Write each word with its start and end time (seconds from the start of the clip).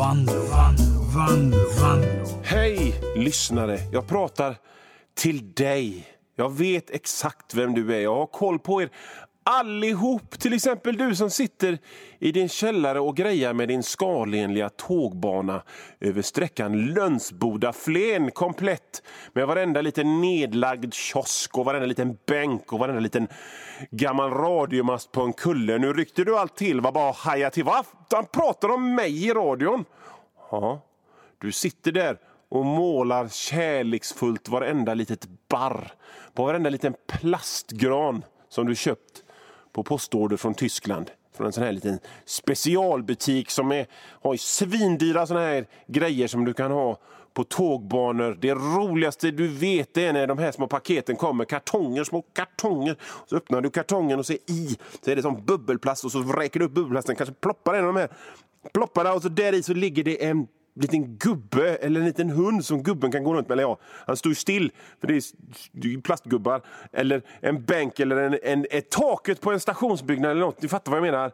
Vanlo, 0.00 0.32
Vanlo, 0.32 1.00
Vanlo, 1.14 1.58
Vanlo. 1.80 2.42
Hej 2.44 2.94
lyssnare! 3.16 3.78
Jag 3.92 4.08
pratar 4.08 4.56
till 5.14 5.54
dig. 5.54 6.06
Jag 6.36 6.52
vet 6.58 6.90
exakt 6.90 7.54
vem 7.54 7.74
du 7.74 7.94
är. 7.94 8.00
Jag 8.00 8.14
har 8.14 8.26
koll 8.26 8.58
på 8.58 8.82
er 8.82 8.90
allihop. 9.44 10.38
Till 10.38 10.52
exempel 10.52 10.96
du 10.96 11.16
som 11.16 11.30
sitter 11.30 11.78
i 12.18 12.32
din 12.32 12.48
källare 12.48 13.00
och 13.00 13.16
grejar 13.16 13.52
med 13.52 13.68
din 13.68 13.82
skalenliga 13.82 14.68
tågbana 14.68 15.62
över 16.00 16.22
sträckan 16.22 16.86
Lönsboda-Flen 16.86 18.30
komplett 18.30 19.02
med 19.32 19.46
varenda 19.46 19.80
liten 19.80 20.20
nedlagd 20.20 20.94
kiosk 20.94 21.58
och 21.58 21.64
varenda 21.64 21.86
liten 21.86 22.18
bänk 22.26 22.72
och 22.72 22.78
varenda 22.78 23.00
liten 23.00 23.28
gammal 23.90 24.30
radiomast 24.30 25.12
på 25.12 25.22
en 25.22 25.32
kulle. 25.32 25.78
Nu 25.78 25.92
ryckte 25.92 26.24
du 26.24 26.38
allt 26.38 26.56
till, 26.56 26.80
Vad 26.80 26.94
bara 26.94 27.12
haja 27.12 27.50
till. 27.50 27.64
Va? 27.64 27.84
Han 28.10 28.26
pratar 28.26 28.68
om 28.68 28.94
mig 28.94 29.26
i 29.26 29.32
radion. 29.32 29.84
Ja, 30.50 30.80
du 31.38 31.52
sitter 31.52 31.92
där 31.92 32.18
och 32.48 32.64
målar 32.64 33.28
kärleksfullt 33.28 34.48
varenda 34.48 34.94
litet 34.94 35.28
barr 35.48 35.92
på 36.34 36.44
varenda 36.44 36.70
liten 36.70 36.94
plastgran 37.06 38.24
som 38.48 38.66
du 38.66 38.74
köpt 38.74 39.24
på 39.72 39.82
postorder 39.82 40.36
från 40.36 40.54
Tyskland. 40.54 41.10
Från 41.32 41.46
en 41.46 41.52
sån 41.52 41.64
här 41.64 41.72
liten 41.72 41.98
specialbutik 42.24 43.50
som 43.50 43.72
är, 43.72 43.86
har 44.22 44.36
svindyra 44.36 45.26
såna 45.26 45.40
här 45.40 45.66
grejer 45.86 46.28
som 46.28 46.44
du 46.44 46.52
kan 46.52 46.70
ha 46.70 46.98
på 47.34 47.44
tågbanor. 47.44 48.38
Det 48.40 48.54
roligaste 48.54 49.30
du 49.30 49.48
vet 49.48 49.96
är 49.96 50.12
när 50.12 50.26
de 50.26 50.38
här 50.38 50.52
små 50.52 50.66
paketen 50.66 51.16
kommer. 51.16 51.44
Kartonger, 51.44 52.04
små 52.04 52.22
kartonger. 52.22 52.96
Så 53.26 53.36
öppnar 53.36 53.60
du 53.60 53.70
kartongen 53.70 54.18
och 54.18 54.26
ser 54.26 54.50
i 54.50 54.78
så 55.04 55.10
är 55.10 55.16
det 55.16 55.22
som 55.22 55.44
bubbelplast 55.44 56.04
och 56.04 56.12
så 56.12 56.22
räcker 56.22 56.60
du 56.60 56.66
upp 56.66 56.72
bubbelplasten. 56.72 57.16
Kanske 57.16 57.34
ploppar 57.34 57.74
en 57.74 57.80
av 57.80 57.94
de 57.94 58.00
här 58.00 58.10
plopparna 58.72 59.12
och 59.12 59.22
så 59.22 59.28
där 59.28 59.52
i 59.52 59.62
så 59.62 59.74
ligger 59.74 60.04
det 60.04 60.24
en 60.24 60.46
liten 60.74 61.16
gubbe 61.16 61.76
eller 61.76 62.00
en 62.00 62.06
liten 62.06 62.30
hund 62.30 62.64
som 62.64 62.82
gubben 62.82 63.12
kan 63.12 63.24
gå 63.24 63.34
runt 63.34 63.48
med. 63.48 63.54
Eller 63.54 63.62
ja, 63.62 63.78
han 64.06 64.16
står 64.16 64.30
ju 64.30 64.34
still, 64.34 64.72
för 65.00 65.06
det 65.06 65.14
är, 65.14 65.22
ju 65.86 66.00
plastgubbar. 66.00 66.62
Eller 66.92 67.22
en 67.40 67.64
bänk 67.64 68.00
eller 68.00 68.16
en, 68.16 68.38
en, 68.42 68.66
ett 68.70 68.90
taket 68.90 69.40
på 69.40 69.52
en 69.52 69.60
stationsbyggnad 69.60 70.30
eller 70.30 70.40
något. 70.40 70.62
Ni 70.62 70.68
fattar 70.68 70.92
vad 70.92 70.98
jag 70.98 71.12
menar. 71.12 71.32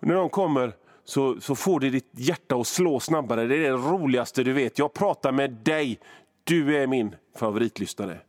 När 0.00 0.14
de 0.14 0.28
kommer 0.28 0.72
så, 1.04 1.40
så 1.40 1.54
får 1.54 1.80
det 1.80 1.90
ditt 1.90 2.10
hjärta 2.12 2.56
att 2.56 2.66
slå 2.66 3.00
snabbare. 3.00 3.46
Det 3.46 3.56
är 3.56 3.60
det 3.60 3.76
roligaste 3.76 4.42
du 4.42 4.52
vet. 4.52 4.78
Jag 4.78 4.92
pratar 4.92 5.32
med 5.32 5.50
dig. 5.50 5.98
Du 6.44 6.76
är 6.76 6.86
min 6.86 7.14
favoritlyssnare. 7.36 8.20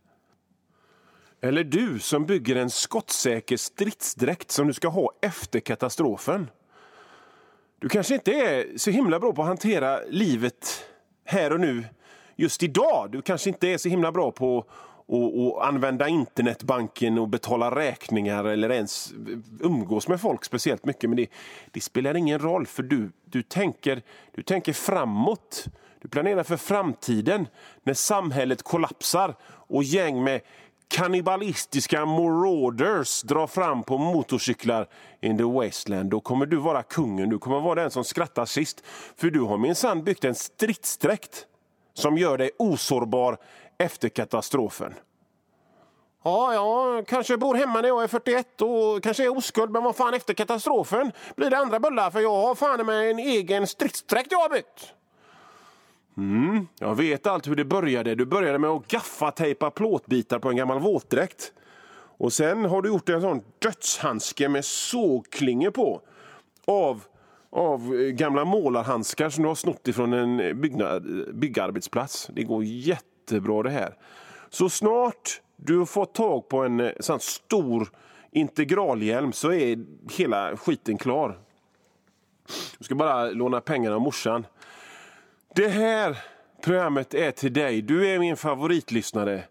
Eller 1.41 1.63
du 1.63 1.99
som 1.99 2.25
bygger 2.25 2.55
en 2.55 2.69
skottsäker 2.69 3.57
stridsdräkt 3.57 4.51
som 4.51 4.67
du 4.67 4.73
ska 4.73 4.87
ha 4.87 5.11
efter 5.21 5.59
katastrofen. 5.59 6.47
Du 7.83 7.89
kanske 7.89 8.13
inte 8.13 8.31
är 8.31 8.77
så 8.77 8.91
himla 8.91 9.19
bra 9.19 9.33
på 9.33 9.41
att 9.41 9.47
hantera 9.47 9.99
livet 10.09 10.85
här 11.25 11.53
och 11.53 11.59
nu 11.59 11.85
just 12.35 12.63
idag. 12.63 13.11
Du 13.11 13.21
kanske 13.21 13.49
inte 13.49 13.67
är 13.67 13.77
så 13.77 13.89
himla 13.89 14.11
bra 14.11 14.31
på 14.31 14.65
att 15.07 15.67
använda 15.67 16.07
internetbanken 16.07 17.17
och 17.17 17.29
betala 17.29 17.75
räkningar 17.75 18.45
eller 18.45 18.71
ens 18.71 19.13
umgås 19.59 20.07
med 20.07 20.21
folk 20.21 20.45
speciellt 20.45 20.85
mycket. 20.85 21.09
Men 21.09 21.17
det, 21.17 21.27
det 21.71 21.81
spelar 21.81 22.15
ingen 22.17 22.39
roll 22.39 22.67
för 22.67 22.83
du, 22.83 23.11
du, 23.25 23.43
tänker, 23.43 24.01
du 24.31 24.43
tänker 24.43 24.73
framåt. 24.73 25.65
Du 26.01 26.07
planerar 26.07 26.43
för 26.43 26.57
framtiden 26.57 27.47
när 27.83 27.93
samhället 27.93 28.63
kollapsar 28.63 29.35
och 29.67 29.83
gäng 29.83 30.23
med 30.23 30.41
kannibalistiska 30.93 32.05
marauders 32.05 33.21
drar 33.21 33.47
fram 33.47 33.83
på 33.83 33.97
motorcyklar 33.97 34.87
in 35.21 35.37
the 35.37 35.43
Westland, 35.43 36.09
då 36.09 36.19
kommer 36.19 36.45
du 36.45 36.57
vara 36.57 36.83
kungen. 36.83 37.29
Du 37.29 37.39
kommer 37.39 37.59
vara 37.59 37.81
den 37.81 37.91
som 37.91 38.03
skrattar 38.03 38.45
sist. 38.45 38.83
För 39.15 39.29
du 39.29 39.41
har 39.41 39.57
minsann 39.57 40.03
byggt 40.03 40.23
en 40.23 40.35
stridsdräkt 40.35 41.45
som 41.93 42.17
gör 42.17 42.37
dig 42.37 42.51
osårbar 42.57 43.37
efter 43.77 44.09
katastrofen. 44.09 44.93
Ja, 46.23 46.53
jag 46.53 47.07
kanske 47.07 47.37
bor 47.37 47.55
hemma 47.55 47.81
när 47.81 47.87
jag 47.87 48.03
är 48.03 48.07
41 48.07 48.61
och 48.61 49.03
kanske 49.03 49.23
är 49.23 49.37
oskuld, 49.37 49.71
men 49.71 49.83
vad 49.83 49.95
fan 49.95 50.13
efter 50.13 50.33
katastrofen 50.33 51.11
blir 51.35 51.49
det 51.49 51.57
andra 51.57 51.79
bullar 51.79 52.11
för 52.11 52.19
jag 52.19 52.35
har 52.35 52.55
fan 52.55 52.85
med 52.85 53.11
en 53.11 53.19
egen 53.19 53.67
stridsdräkt 53.67 54.31
jag 54.31 54.39
har 54.39 54.49
byggt. 54.49 54.93
Mm, 56.17 56.67
jag 56.79 56.95
vet 56.95 57.27
allt 57.27 57.47
hur 57.47 57.55
det 57.55 57.65
började. 57.65 58.15
Du 58.15 58.25
började 58.25 58.59
med 58.59 58.69
att 58.69 58.87
gaffatejpa 58.87 59.71
plåtbitar 59.71 60.39
på 60.39 60.49
en 60.49 60.55
gammal 60.55 60.79
våtdräkt. 60.79 61.53
Och 62.17 62.33
sen 62.33 62.65
har 62.65 62.81
du 62.81 62.89
gjort 62.89 63.09
en 63.09 63.21
sån 63.21 63.41
dödshandske 63.59 64.49
med 64.49 64.65
sågklingor 64.65 65.71
på. 65.71 66.01
Av, 66.65 67.03
av 67.49 67.95
eh, 67.95 67.99
gamla 67.99 68.45
målarhandskar 68.45 69.29
som 69.29 69.43
du 69.43 69.47
har 69.47 69.55
snott 69.55 69.87
ifrån 69.87 70.13
en 70.13 70.39
eh, 70.39 70.53
byggnad, 70.53 71.19
eh, 71.19 71.33
byggarbetsplats. 71.33 72.29
Det 72.33 72.43
går 72.43 72.63
jättebra 72.63 73.63
det 73.63 73.69
här. 73.69 73.95
Så 74.49 74.69
snart 74.69 75.41
du 75.55 75.77
har 75.77 75.85
fått 75.85 76.13
tag 76.13 76.49
på 76.49 76.57
en 76.57 76.91
sån 76.99 77.19
stor 77.19 77.89
integralhjälm 78.31 79.33
så 79.33 79.51
är 79.51 79.85
hela 80.17 80.57
skiten 80.57 80.97
klar. 80.97 81.39
Du 82.77 82.83
ska 82.83 82.95
bara 82.95 83.25
låna 83.25 83.61
pengar 83.61 83.91
av 83.91 84.01
morsan. 84.01 84.45
Det 85.55 85.67
här 85.67 86.17
programmet 86.61 87.13
är 87.13 87.31
till 87.31 87.53
dig. 87.53 87.81
Du 87.81 88.09
är 88.09 88.19
min 88.19 88.37
favoritlyssnare. 88.37 89.43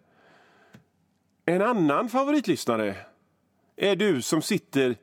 En 1.47 1.63
annan 1.63 2.09
favoritlyssnare 2.09 2.97
är 3.77 3.97
du 3.97 4.23
som 4.23 4.43
sitter 4.43 4.97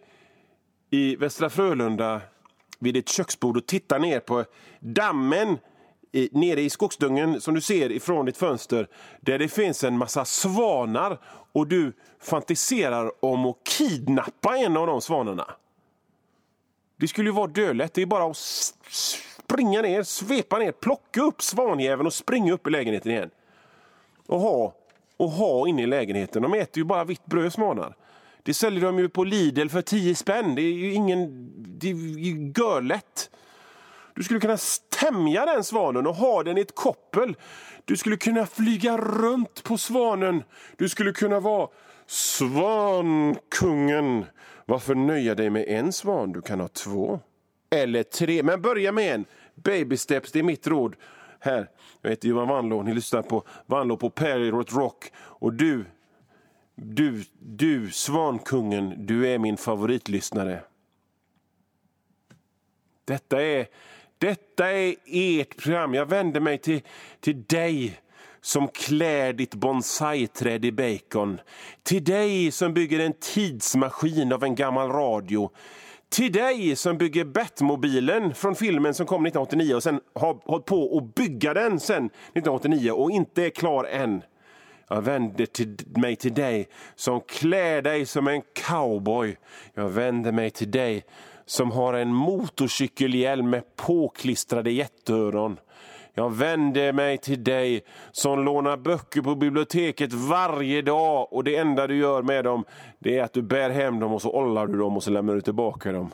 i 0.90 1.16
Västra 1.16 1.50
Frölunda 1.50 2.22
vid 2.80 2.98
ett 2.98 3.10
köksbord 3.10 3.58
och 3.58 3.66
tittar 3.66 4.00
ner 4.00 4.20
på 4.20 4.46
dammen 4.80 5.58
i, 6.12 6.30
nere 6.32 6.62
i 6.62 6.70
skogsdungen 6.70 7.42
som 7.42 7.54
du 7.54 7.62
ser 7.62 7.92
ifrån 7.92 8.26
ditt 8.26 8.38
fönster 8.38 8.88
där 9.22 9.40
det 9.40 9.48
finns 9.48 9.84
en 9.84 9.98
massa 9.98 10.26
svanar 10.26 11.20
och 11.52 11.68
du 11.68 11.94
fantiserar 12.22 13.26
om 13.26 13.46
att 13.46 13.58
kidnappa 13.64 14.58
en 14.58 14.78
av 14.78 14.88
de 14.88 15.02
svanarna. 15.02 15.46
Det 16.98 17.08
skulle 17.08 17.30
ju 17.30 17.34
vara 17.34 17.48
dödlätt. 17.48 17.94
Det 17.94 18.02
är 18.02 18.06
bara 18.06 18.32
att 18.32 18.38
springa 19.50 19.82
ner, 19.82 20.04
svepa 20.04 20.58
ner, 20.58 20.72
plocka 20.72 21.22
upp 21.22 21.42
svanjäveln 21.42 22.08
och 22.08 22.14
springa 22.14 22.54
upp 22.54 22.68
i 22.68 22.70
lägenheten 22.70 23.12
igen. 23.12 23.30
Och 24.28 24.40
ha, 24.40 24.76
och 25.18 25.30
ha 25.30 25.68
inne 25.68 25.84
i 25.84 25.88
lägenheten. 25.88 26.42
De 26.42 26.54
äter 26.54 26.78
ju 26.78 26.84
bara 26.84 27.04
vitt 27.04 27.26
bröd, 27.26 27.54
svanar. 27.54 27.96
Det 28.44 28.54
säljer 28.54 28.82
de 28.82 29.00
ju 29.00 29.10
på 29.10 29.24
Lidl 29.24 29.68
för 29.68 29.82
10 29.82 30.16
spänn. 30.16 30.56
Det 30.56 30.62
är 30.62 30.74
ju 30.74 30.94
ingen... 30.94 31.50
Det 31.80 31.90
är 31.90 31.94
ju 31.94 32.54
görlätt. 32.58 33.30
Du 34.16 34.24
skulle 34.24 34.40
kunna 34.40 34.58
tämja 34.90 35.46
den 35.46 35.64
svanen 35.64 36.08
och 36.08 36.16
ha 36.16 36.44
den 36.44 36.58
i 36.58 36.62
ett 36.62 36.76
koppel. 36.76 37.36
Du 37.86 37.98
skulle 37.98 38.18
kunna 38.18 38.46
flyga 38.46 38.98
runt 38.98 39.64
på 39.64 39.78
svanen. 39.78 40.44
Du 40.78 40.90
skulle 40.90 41.12
kunna 41.12 41.40
vara 41.40 41.68
svankungen. 42.08 42.66
Varför 44.66 44.96
nöja 44.96 45.36
dig 45.36 45.50
med 45.50 45.66
en 45.68 45.94
svan? 45.94 46.32
Du 46.32 46.42
kan 46.42 46.60
ha 46.60 46.68
två. 46.68 47.20
Eller 47.70 48.04
tre. 48.04 48.44
Men 48.44 48.62
börja 48.62 48.92
med 48.92 49.16
en. 49.16 49.26
Baby 49.64 49.98
steps, 49.98 50.32
det 50.32 50.40
är 50.40 50.44
mitt 50.44 50.68
råd. 50.68 50.96
Här, 51.40 51.70
jag 52.02 52.10
heter 52.10 52.28
Johan 52.28 52.48
Wanlå, 52.48 52.84
ni 52.84 52.94
lyssnar 52.94 53.22
på 53.22 53.44
Wanlå 53.66 53.98
på 53.98 54.10
Perirot 54.10 54.74
Rock. 54.74 55.12
Och 55.16 55.54
du, 55.54 55.86
du, 56.76 57.24
du, 57.40 57.92
Svankungen, 57.92 59.06
du 59.06 59.28
är 59.28 59.38
min 59.38 59.58
favoritlyssnare. 59.58 60.62
Detta 63.06 63.42
är, 63.42 63.68
detta 64.18 64.72
är 64.72 64.96
ert 65.06 65.58
program. 65.58 65.94
Jag 65.94 66.06
vänder 66.06 66.40
mig 66.40 66.58
till, 66.58 66.82
till 67.20 67.44
dig 67.44 68.00
som 68.42 68.68
klär 68.68 69.34
ditt 69.34 69.56
bonsaiträd 69.56 70.66
i 70.66 70.72
bacon. 70.72 71.40
Till 71.84 72.04
dig 72.04 72.52
som 72.52 72.74
bygger 72.74 73.00
en 73.00 73.14
tidsmaskin 73.14 74.34
av 74.34 74.44
en 74.44 74.56
gammal 74.56 74.92
radio. 74.92 75.52
Till 76.10 76.32
dig 76.32 76.76
som 76.76 76.98
bygger 76.98 77.26
Batmobilen 77.26 78.34
från 78.34 78.56
filmen 78.56 78.94
som 78.94 79.06
kom 79.06 79.26
1989 79.26 79.76
och 79.76 79.84
sen 79.84 80.00
har 80.16 80.38
hållit 80.46 80.66
på 80.66 80.98
att 80.98 81.16
bygga 81.16 81.54
den 81.54 81.80
sen 81.80 82.06
1989 82.06 82.92
och 82.92 83.12
inte 83.12 83.46
är 83.46 83.50
klar 83.50 83.84
än. 83.84 84.22
Jag 84.88 85.02
vänder 85.02 85.46
till 85.46 85.78
mig 85.96 86.16
till 86.16 86.34
dig 86.34 86.68
som 86.96 87.22
klär 87.22 87.82
dig 87.82 88.06
som 88.06 88.28
en 88.28 88.42
cowboy. 88.68 89.38
Jag 89.74 89.90
vänder 89.90 90.32
mig 90.32 90.50
till 90.50 90.72
dig 90.72 91.06
som 91.46 91.72
har 91.72 91.94
en 91.94 92.14
motorcykelhjälm 92.14 93.50
med 93.50 93.76
påklistrade 93.76 94.72
jätteöron. 94.72 95.58
Jag 96.20 96.36
vänder 96.36 96.94
mig 96.94 97.18
till 97.18 97.44
dig 97.44 97.84
som 98.12 98.46
lånar 98.46 98.78
böcker 98.78 99.22
på 99.22 99.36
biblioteket 99.36 100.14
varje 100.14 100.82
dag 100.82 101.34
och 101.34 101.44
det 101.44 101.56
enda 101.56 101.88
du 101.88 101.98
gör 101.98 102.22
med 102.22 102.44
dem 102.44 102.64
det 103.00 103.18
är 103.18 103.24
att 103.24 103.34
du 103.34 103.42
bär 103.42 103.70
hem 103.70 104.00
dem 104.00 104.14
och 104.14 104.22
så 104.22 104.32
ollar 104.32 104.68
du 104.68 104.78
dem 104.78 104.98
och 104.98 105.04
så 105.04 105.12
lämnar 105.12 105.36
du 105.36 105.42
tillbaka 105.42 105.92
dem. 105.92 106.10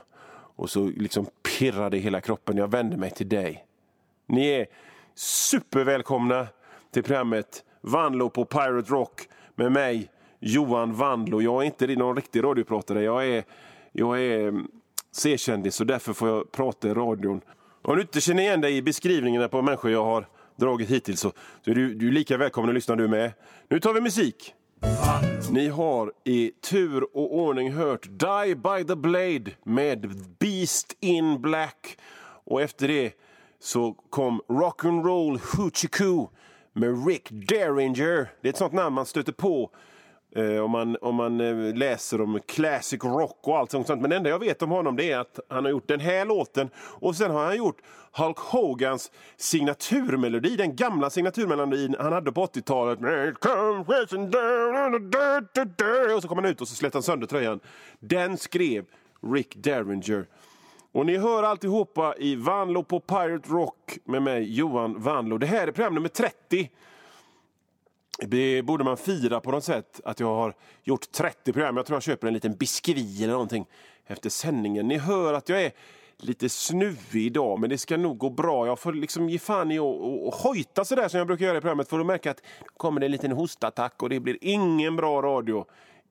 Och 0.55 0.69
så 0.69 0.83
liksom 0.83 1.25
pirrar 1.25 1.89
det 1.89 1.97
i 1.97 1.99
hela 1.99 2.21
kroppen. 2.21 2.57
Jag 2.57 2.71
vänder 2.71 2.97
mig 2.97 3.11
till 3.11 3.29
dig. 3.29 3.65
Ni 4.25 4.47
är 4.47 4.65
supervälkomna 5.15 6.47
till 6.91 7.03
programmet 7.03 7.63
Vanlo 7.81 8.29
på 8.29 8.45
Pirate 8.45 8.91
Rock 8.91 9.21
med 9.55 9.71
mig, 9.71 10.09
Johan 10.39 10.93
Vanlo. 10.93 11.41
Jag 11.41 11.61
är 11.61 11.65
inte 11.65 11.87
någon 11.87 12.15
riktig 12.15 12.43
radiopratare. 12.43 13.03
Jag 13.03 13.27
är, 13.27 13.43
jag 13.91 14.21
är 14.21 14.47
mm, 14.47 14.67
C-kändis 15.11 15.81
och 15.81 15.87
därför 15.87 16.13
får 16.13 16.29
jag 16.29 16.51
prata 16.51 16.87
i 16.87 16.93
radion. 16.93 17.41
Om 17.87 17.95
du 17.95 18.01
inte 18.01 18.21
känner 18.21 18.43
igen 18.43 18.61
dig 18.61 18.77
i 18.77 18.81
beskrivningarna 18.81 19.47
på 19.47 19.61
människor 19.61 19.91
jag 19.91 20.05
har 20.05 20.27
dragit 20.55 20.89
hittills 20.89 21.19
så, 21.19 21.31
så 21.65 21.71
är 21.71 21.75
du, 21.75 21.93
du 21.93 22.07
är 22.07 22.11
lika 22.11 22.37
välkommen 22.37 22.69
att 22.69 22.75
lyssna 22.75 22.95
du 22.95 23.07
med. 23.07 23.31
Nu 23.69 23.79
tar 23.79 23.93
vi 23.93 24.01
musik. 24.01 24.53
Ni 25.51 25.67
har 25.67 26.13
i 26.23 26.51
tur 26.69 27.17
och 27.17 27.35
ordning 27.35 27.73
hört 27.73 28.07
Die 28.09 28.55
by 28.55 28.83
the 28.87 28.95
Blade 28.95 29.51
med 29.63 30.25
Beast 30.39 30.97
in 30.99 31.41
Black. 31.41 31.97
Och 32.45 32.61
efter 32.61 32.87
det 32.87 33.13
så 33.59 33.93
kom 33.93 34.41
Rock'n'Roll 34.47 35.39
Hoochie 35.57 35.89
Coo 35.89 36.29
med 36.73 37.07
Rick 37.07 37.27
Derringer. 37.31 38.31
Det 38.41 38.47
är 38.47 38.49
ett 38.49 38.57
sånt 38.57 38.73
namn 38.73 38.95
man 38.95 39.05
stöter 39.05 39.31
på 39.31 39.71
eh, 40.35 40.63
om 40.63 40.71
man, 40.71 40.97
om 41.01 41.15
man 41.15 41.41
eh, 41.41 41.75
läser 41.75 42.21
om 42.21 42.39
classic 42.45 43.03
rock 43.03 43.39
och 43.41 43.57
allt 43.57 43.71
sånt. 43.71 43.87
Men 43.87 44.09
det 44.09 44.15
enda 44.15 44.29
jag 44.29 44.39
vet 44.39 44.61
om 44.61 44.69
honom 44.69 44.95
det 44.95 45.11
är 45.11 45.17
att 45.17 45.39
han 45.49 45.65
har 45.65 45.71
gjort 45.71 45.87
den 45.87 45.99
här 45.99 46.25
låten 46.25 46.69
och 46.77 47.15
sen 47.15 47.31
har 47.31 47.45
han 47.45 47.57
gjort 47.57 47.77
Hulk 48.11 48.37
Hogans 48.37 49.11
signaturmelodi, 49.37 50.55
den 50.55 50.75
gamla 50.75 51.09
signaturmelodin 51.09 51.95
han 51.99 52.13
hade 52.13 52.31
på 52.31 52.45
80-talet. 52.45 52.99
Och 56.15 56.21
så 56.21 56.27
kom 56.27 56.37
han 56.37 56.45
ut 56.45 56.61
och 56.61 56.67
så 56.67 56.75
slet 56.75 56.93
han 56.93 57.03
sönder 57.03 57.27
tröjan. 57.27 57.59
Den 57.99 58.37
skrev 58.37 58.85
Rick 59.33 59.55
Derringer. 59.55 60.25
Och 60.91 61.05
ni 61.05 61.17
hör 61.17 61.43
alltihopa 61.43 62.15
i 62.17 62.35
Vanlo 62.35 62.83
på 62.83 62.99
Pirate 62.99 63.49
Rock 63.49 63.97
med 64.03 64.21
mig, 64.21 64.55
Johan 64.57 65.01
Vanlo. 65.01 65.37
Det 65.37 65.45
här 65.45 65.67
är 65.67 65.71
program 65.71 65.95
nummer 65.95 66.09
30. 66.09 66.69
Det 68.19 68.61
borde 68.61 68.83
man 68.83 68.97
fira 68.97 69.39
på 69.39 69.51
något 69.51 69.63
sätt, 69.63 70.01
att 70.03 70.19
jag 70.19 70.35
har 70.35 70.55
gjort 70.83 71.11
30 71.11 71.53
program. 71.53 71.77
Jag 71.77 71.85
tror 71.85 71.95
jag 71.95 72.03
köper 72.03 72.27
en 72.27 72.33
liten 72.33 72.53
biskvi 72.53 73.23
eller 73.23 73.33
någonting 73.33 73.65
efter 74.05 74.29
sändningen. 74.29 74.87
Ni 74.87 74.97
hör 74.97 75.33
att 75.33 75.49
jag 75.49 75.63
är 75.63 75.71
lite 76.17 76.49
snuvig 76.49 77.25
idag, 77.25 77.59
men 77.59 77.69
det 77.69 77.77
ska 77.77 77.97
nog 77.97 78.17
gå 78.17 78.29
bra. 78.29 78.67
Jag 78.67 78.79
får 78.79 78.93
liksom 78.93 79.29
ge 79.29 79.39
fan 79.39 79.71
i 79.71 79.79
att 79.79 80.35
hojta 80.35 80.85
sådär 80.85 81.07
som 81.07 81.17
jag 81.17 81.27
brukar 81.27 81.45
göra 81.45 81.57
i 81.57 81.61
programmet 81.61 81.89
för 81.89 81.99
att 81.99 82.05
märka 82.05 82.31
att 82.31 82.37
det 82.37 82.43
kommer 82.77 83.01
en 83.01 83.11
liten 83.11 83.31
hostattack 83.31 84.03
och 84.03 84.09
det 84.09 84.19
blir 84.19 84.37
ingen 84.41 84.95
bra 84.95 85.21
radio. 85.21 85.65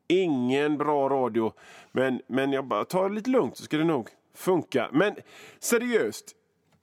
Ingen 0.09 0.79
bra 0.79 1.09
radio. 1.09 1.53
Men, 1.93 2.21
men 2.27 2.53
jag 2.53 2.67
bara 2.67 2.85
tar 2.85 3.09
det 3.09 3.15
lite 3.15 3.31
lugnt 3.31 3.57
så 3.57 3.65
ska 3.65 3.77
det 3.77 3.85
nog 3.85 4.09
funka. 4.35 4.89
Men 4.93 5.15
seriöst, 5.59 6.33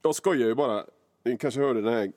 jag 0.01 0.15
skojar 0.15 0.47
ju 0.47 0.55
bara. 0.55 0.83
Ni 1.25 1.37
kanske 1.37 1.61
hörde 1.61 1.81
den 1.81 1.93
här 1.93 2.11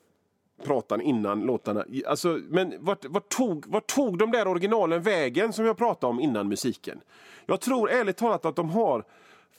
pratan 0.63 1.01
innan 1.01 1.41
låtarna. 1.41 1.85
Alltså, 2.07 2.41
men 2.49 2.75
vart, 2.79 3.05
vart, 3.05 3.29
tog, 3.29 3.67
vart 3.67 3.87
tog 3.87 4.19
de 4.19 4.31
där 4.31 4.49
originalen 4.49 5.03
vägen 5.03 5.53
som 5.53 5.67
jag 5.67 5.77
pratade 5.77 6.11
om 6.11 6.21
innan 6.21 6.49
musiken? 6.49 7.01
Jag 7.47 7.61
tror 7.61 7.91
ärligt 7.91 8.17
talat 8.17 8.45
att 8.45 8.57
de 8.57 8.71
har 8.71 9.05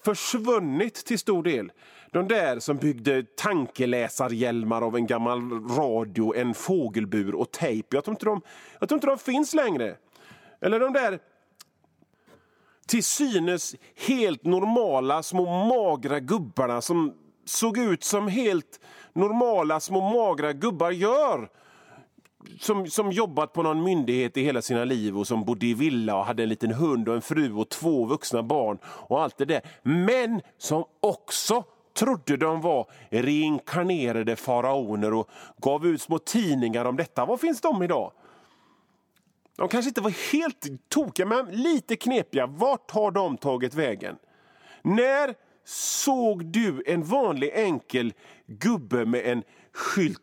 försvunnit 0.06 0.96
till 0.96 1.20
stor 1.20 1.44
del. 1.44 1.72
De 2.12 2.28
där 2.28 2.60
som 2.60 2.78
byggde 2.78 3.24
tankeläsarhjälmar 3.24 4.82
av 4.82 4.96
en 4.96 5.08
gammal 5.08 5.52
radio, 5.68 6.36
en 6.36 6.54
fågelbur 6.54 7.36
och 7.36 7.52
tejp. 7.52 7.96
Jag 7.96 8.04
tror 8.04 8.14
inte 8.14 8.26
de, 8.26 8.42
jag 8.80 8.90
tror 8.90 8.98
inte 8.98 9.08
de 9.08 9.18
finns 9.18 9.54
längre. 9.54 9.96
Eller 10.62 10.80
de 10.80 10.94
där 10.94 11.20
till 12.88 13.04
synes 13.04 13.76
helt 14.08 14.44
normala 14.44 15.24
små 15.24 15.66
magra 15.66 16.20
gubbarna 16.20 16.82
som 16.82 17.14
såg 17.46 17.78
ut 17.78 18.04
som 18.04 18.28
helt 18.28 18.80
normala 19.16 19.80
små 19.80 20.02
magra 20.02 20.54
gubbar 20.54 20.92
gör. 20.92 21.50
Som, 22.60 22.88
som 22.88 23.12
jobbat 23.12 23.54
på 23.54 23.64
någon 23.64 23.84
myndighet 23.84 24.38
i 24.38 24.44
hela 24.44 24.62
sina 24.62 24.84
liv 24.84 25.18
och 25.18 25.28
som 25.28 25.46
bodde 25.46 25.66
i 25.66 25.74
villa 25.74 26.16
och 26.16 26.26
hade 26.26 26.44
en 26.44 26.50
liten 26.50 26.72
hund 26.72 27.10
och 27.10 27.16
en 27.16 27.22
fru 27.22 27.54
och 27.54 27.70
två 27.70 28.06
vuxna 28.06 28.44
barn 28.44 28.78
och 28.84 29.22
allt 29.22 29.38
det 29.38 29.46
där. 29.46 29.62
Men 29.84 30.42
som 30.58 30.84
också 31.00 31.64
trodde 31.94 32.38
de 32.38 32.62
var 32.62 32.88
reinkarnerade 33.10 34.36
faraoner 34.36 35.14
och 35.14 35.30
gav 35.58 35.86
ut 35.86 36.02
små 36.02 36.20
tidningar 36.20 36.86
om 36.86 36.96
detta. 36.96 37.26
Var 37.26 37.38
finns 37.38 37.62
de 37.62 37.84
idag? 37.84 38.12
De 39.58 39.68
kanske 39.68 39.90
inte 39.90 40.02
var 40.02 40.34
helt 40.34 40.90
tokiga, 40.90 41.26
men 41.26 41.46
lite 41.46 41.96
knepiga. 41.96 42.48
Vart 42.48 42.92
har 42.92 43.12
de 43.12 43.38
tagit 43.38 43.74
vägen? 43.74 44.16
När 44.82 45.34
såg 45.66 46.46
du 46.46 46.84
en 46.86 47.04
vanlig 47.04 47.52
enkel 47.54 48.14
gubbe 48.48 49.06
med 49.06 49.26
en 49.26 49.44
skylt 49.74 50.22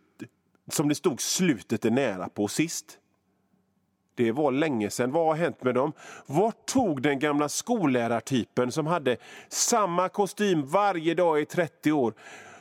som 0.70 0.88
det 0.88 0.94
stod 0.94 1.20
slutet 1.20 1.84
är 1.84 1.90
nära 1.90 2.28
på 2.28 2.48
sist? 2.48 2.98
Det 4.14 4.32
var 4.32 4.52
länge 4.52 4.90
sedan. 4.90 5.12
Vad 5.12 5.26
har 5.26 5.34
hänt 5.34 5.62
med 5.62 5.74
dem? 5.74 5.92
Vart 6.26 6.66
tog 6.66 7.02
den 7.02 7.18
gamla 7.18 7.48
skollärartypen 7.48 8.72
som 8.72 8.86
hade 8.86 9.16
samma 9.48 10.08
kostym 10.08 10.66
varje 10.66 11.14
dag 11.14 11.40
i 11.40 11.44
30 11.44 11.92
år? 11.92 12.14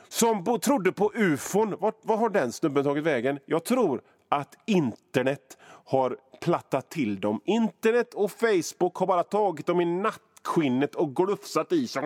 Som 0.08 0.60
trodde 0.62 0.92
på 0.92 1.12
ufon. 1.14 1.76
Vart, 1.80 1.98
vad 2.02 2.18
har 2.18 2.30
den 2.30 2.52
snubben 2.52 2.84
tagit 2.84 3.04
vägen? 3.04 3.38
Jag 3.46 3.64
tror 3.64 4.02
att 4.28 4.54
internet 4.66 5.58
har 5.84 6.16
plattat 6.40 6.90
till 6.90 7.20
dem. 7.20 7.40
Internet 7.44 8.14
och 8.14 8.30
Facebook 8.30 8.96
har 8.96 9.06
bara 9.06 9.22
tagit 9.22 9.66
dem 9.66 9.80
i 9.80 9.84
natt 9.84 10.20
skinnet 10.44 10.94
och 10.94 11.16
glufsat 11.16 11.72
i 11.72 11.86
sig. 11.86 12.02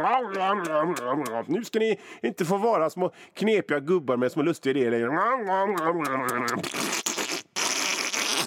Nu 1.46 1.64
ska 1.64 1.78
ni 1.78 2.00
inte 2.22 2.44
få 2.44 2.56
vara 2.56 2.90
små 2.90 3.12
knepiga 3.34 3.80
gubbar 3.80 4.16
med 4.16 4.32
små 4.32 4.42
lustiga 4.42 4.70
idéer 4.70 4.90
längre. 4.90 5.08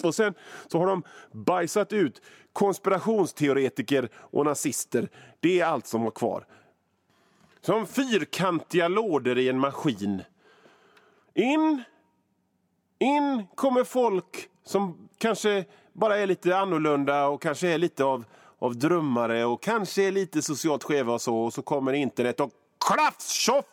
Och 0.02 0.14
sen 0.14 0.34
så 0.68 0.78
har 0.78 0.86
de 0.86 1.02
bajsat 1.32 1.92
ut 1.92 2.22
konspirationsteoretiker 2.52 4.08
och 4.14 4.44
nazister. 4.44 5.08
Det 5.40 5.60
är 5.60 5.66
allt 5.66 5.86
som 5.86 6.04
var 6.04 6.10
kvar. 6.10 6.46
Som 7.60 7.86
fyrkantiga 7.86 8.88
lådor 8.88 9.38
i 9.38 9.48
en 9.48 9.58
maskin. 9.58 10.22
In, 11.34 11.82
in 12.98 13.46
kommer 13.54 13.84
folk 13.84 14.48
som 14.64 15.08
kanske 15.18 15.64
bara 15.92 16.16
är 16.16 16.26
lite 16.26 16.56
annorlunda 16.56 17.26
och 17.26 17.42
kanske 17.42 17.68
är 17.68 17.78
lite 17.78 18.04
av, 18.04 18.24
av 18.60 18.76
drömmare 18.76 19.44
och 19.44 19.62
kanske 19.62 20.02
är 20.02 20.12
lite 20.12 20.42
socialt 20.42 20.84
skeva 20.84 21.12
och 21.12 21.20
så. 21.20 21.36
Och 21.36 21.52
så 21.52 21.62
kommer 21.62 21.92
internet 21.92 22.40
och 22.40 22.50
klaff-tjoff! 22.86 23.64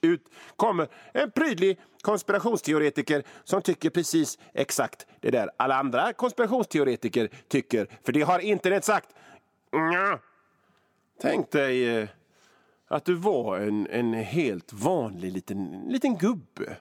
Ut 0.00 0.28
kommer 0.56 0.88
en 1.12 1.30
prydlig 1.30 1.80
konspirationsteoretiker 2.00 3.22
som 3.44 3.62
tycker 3.62 3.90
precis 3.90 4.38
exakt 4.54 5.06
det 5.20 5.30
där 5.30 5.50
alla 5.56 5.74
andra 5.74 6.12
konspirationsteoretiker 6.12 7.28
tycker. 7.48 7.86
För 8.04 8.12
det 8.12 8.22
har 8.22 8.38
internet 8.38 8.84
sagt. 8.84 9.08
Nja. 9.72 10.18
Tänk 11.20 11.50
dig 11.50 11.98
eh, 11.98 12.08
att 12.88 13.04
du 13.04 13.14
var 13.14 13.58
en, 13.58 13.86
en 13.86 14.14
helt 14.14 14.72
vanlig 14.72 15.32
liten, 15.32 15.84
liten 15.88 16.16
gubbe 16.18 16.76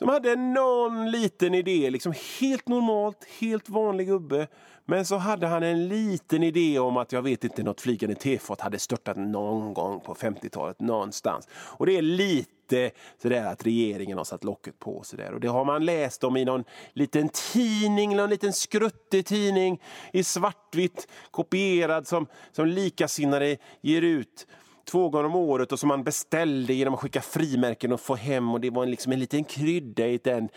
som 0.00 0.08
hade 0.08 0.36
någon 0.36 1.10
liten 1.10 1.54
idé, 1.54 1.90
liksom 1.90 2.14
helt 2.40 2.68
normalt, 2.68 3.26
helt 3.40 3.68
vanlig 3.68 4.06
gubbe. 4.06 4.48
Men 4.84 5.06
så 5.06 5.16
hade 5.16 5.46
han 5.46 5.62
en 5.62 5.88
liten 5.88 6.42
idé 6.42 6.78
om 6.78 6.96
att 6.96 7.12
jag 7.12 7.22
vet 7.22 7.44
inte, 7.44 7.62
något 7.62 7.80
flygande 7.80 8.14
tefat 8.14 8.60
hade 8.60 8.78
störtat 8.78 9.16
någon 9.16 9.74
gång 9.74 10.00
på 10.00 10.14
50-talet 10.14 10.80
någonstans. 10.80 11.48
Och 11.52 11.86
det 11.86 11.96
är 11.96 12.02
lite 12.02 12.90
sådär 13.22 13.46
att 13.46 13.66
regeringen 13.66 14.18
har 14.18 14.24
satt 14.24 14.44
locket 14.44 14.78
på. 14.78 15.02
Sådär. 15.02 15.32
Och 15.32 15.40
det 15.40 15.48
har 15.48 15.64
man 15.64 15.84
läst 15.84 16.24
om 16.24 16.36
i 16.36 16.44
någon 16.44 16.64
liten 16.92 17.28
tidning, 17.52 18.16
någon 18.16 18.30
liten 18.30 18.52
skruttig 18.52 19.26
tidning 19.26 19.82
i 20.12 20.24
svartvitt 20.24 21.08
kopierad 21.30 22.06
som, 22.06 22.26
som 22.52 22.66
likasinnade 22.66 23.56
ger 23.80 24.02
ut 24.02 24.46
två 24.90 25.08
gånger 25.08 25.24
om 25.24 25.34
året 25.34 25.72
och 25.72 25.78
som 25.78 25.88
man 25.88 26.04
beställde 26.04 26.72
genom 26.74 26.94
att 26.94 27.00
skicka 27.00 27.20
frimärken 27.20 27.92
och 27.92 28.00
få 28.00 28.14
hem. 28.14 28.54
Och 28.54 28.60
Det 28.60 28.70
var 28.70 28.86
liksom 28.86 29.12
en 29.12 29.20
liten 29.20 29.44
krydda 29.44 30.06
i 30.06 30.18
den. 30.24 30.48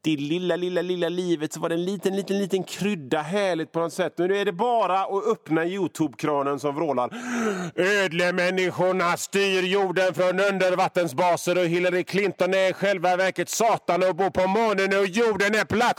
Det 0.00 0.16
lilla, 0.16 0.56
lilla, 0.56 0.82
lilla 0.82 1.08
livet 1.08 1.52
så 1.52 1.60
var 1.60 1.68
det 1.68 1.74
en 1.74 1.84
liten, 1.84 2.16
liten, 2.16 2.38
liten 2.38 2.62
krydda. 2.62 3.22
Härligt 3.22 3.72
på 3.72 3.80
något 3.80 3.92
sätt. 3.92 4.18
Nu 4.18 4.36
är 4.36 4.44
det 4.44 4.52
bara 4.52 5.00
att 5.00 5.26
öppna 5.26 5.66
Youtube-kranen 5.66 6.58
som 6.58 6.74
vrålar. 6.74 7.10
Ödlemänniskorna 7.74 9.16
styr 9.16 9.62
jorden 9.62 10.14
från 10.14 10.40
undervattensbaser 10.40 11.58
och 11.58 11.64
Hillary 11.64 12.04
Clinton 12.04 12.54
är 12.54 12.72
själva 12.72 13.16
verket 13.16 13.48
Satan 13.48 14.02
och 14.02 14.16
bor 14.16 14.30
på 14.30 14.46
månen 14.46 15.00
och 15.00 15.06
jorden 15.06 15.54
är 15.54 15.64
platt. 15.64 15.98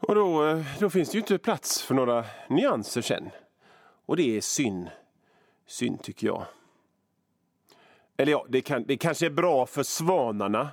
Och 0.00 0.14
då, 0.14 0.46
eh, 0.46 0.60
då 0.78 0.90
finns 0.90 1.10
det 1.10 1.14
ju 1.14 1.20
inte 1.20 1.38
plats 1.38 1.82
för 1.82 1.94
några 1.94 2.24
nyanser 2.48 3.02
sen. 3.02 3.30
Och 4.06 4.16
det 4.16 4.36
är 4.36 4.40
synd 4.40 4.90
synd 5.66 6.02
tycker 6.02 6.26
jag. 6.26 6.44
Eller 8.16 8.32
ja, 8.32 8.46
det, 8.48 8.60
kan, 8.60 8.84
det 8.84 8.96
kanske 8.96 9.26
är 9.26 9.30
bra 9.30 9.66
för 9.66 9.82
svanarna 9.82 10.70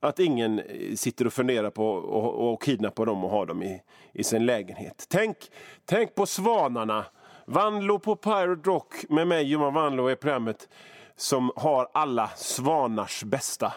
att 0.00 0.18
ingen 0.18 0.58
eh, 0.58 0.94
sitter 0.94 1.26
och 1.26 1.32
funderar 1.32 1.70
på 1.70 2.54
att 2.54 2.66
kidnappa 2.66 3.04
dem 3.04 3.24
och 3.24 3.30
ha 3.30 3.46
dem 3.46 3.62
i, 3.62 3.82
i 4.12 4.24
sin 4.24 4.46
lägenhet. 4.46 5.06
Tänk, 5.08 5.36
tänk 5.84 6.14
på 6.14 6.26
svanarna. 6.26 7.06
Vanlo 7.46 7.98
på 7.98 8.16
Pirate 8.16 8.70
Rock 8.70 8.94
med 9.08 9.28
mig, 9.28 9.44
Johan 9.44 9.74
Vanlo, 9.74 10.06
är 10.06 10.14
programmet 10.14 10.68
som 11.16 11.52
har 11.56 11.88
alla 11.94 12.30
svanars 12.36 13.24
bästa 13.24 13.74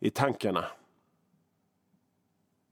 i 0.00 0.10
tankarna. 0.10 0.64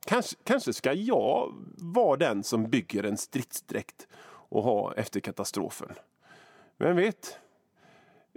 Kanske, 0.07 0.37
kanske 0.45 0.73
ska 0.73 0.93
jag 0.93 1.55
vara 1.77 2.17
den 2.17 2.43
som 2.43 2.71
bygger 2.71 3.03
en 3.03 3.17
stridsdräkt 3.17 4.09
och 4.25 4.63
ha 4.63 4.95
efter 4.95 5.21
katastrofen. 5.21 5.89
Vem 6.81 6.97
vet? 6.97 7.39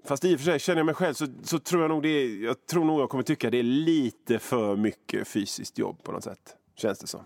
Fast 0.04 0.26
i 0.26 0.36
och 0.36 0.40
för 0.40 0.46
sig, 0.46 0.60
känner 0.60 0.80
jag 0.80 0.86
mig 0.86 0.96
själv 0.96 1.14
så, 1.14 1.28
så 1.44 1.60
tror 1.60 1.82
jag 1.82 1.90
nog 1.90 2.04
det 2.04 2.10
är, 2.10 2.44
jag 2.44 2.66
tror 2.66 2.86
nog 2.86 3.02
jag 3.02 3.10
kommer 3.10 3.24
tycka 3.24 3.50
det 3.50 3.60
är 3.60 3.64
lite 3.64 4.40
för 4.40 4.76
mycket 4.76 5.28
fysiskt 5.28 5.78
jobb 5.78 6.04
på 6.04 6.12
något 6.12 6.24
sätt. 6.24 6.56
Känns 6.76 7.00
det 7.00 7.08
som. 7.08 7.26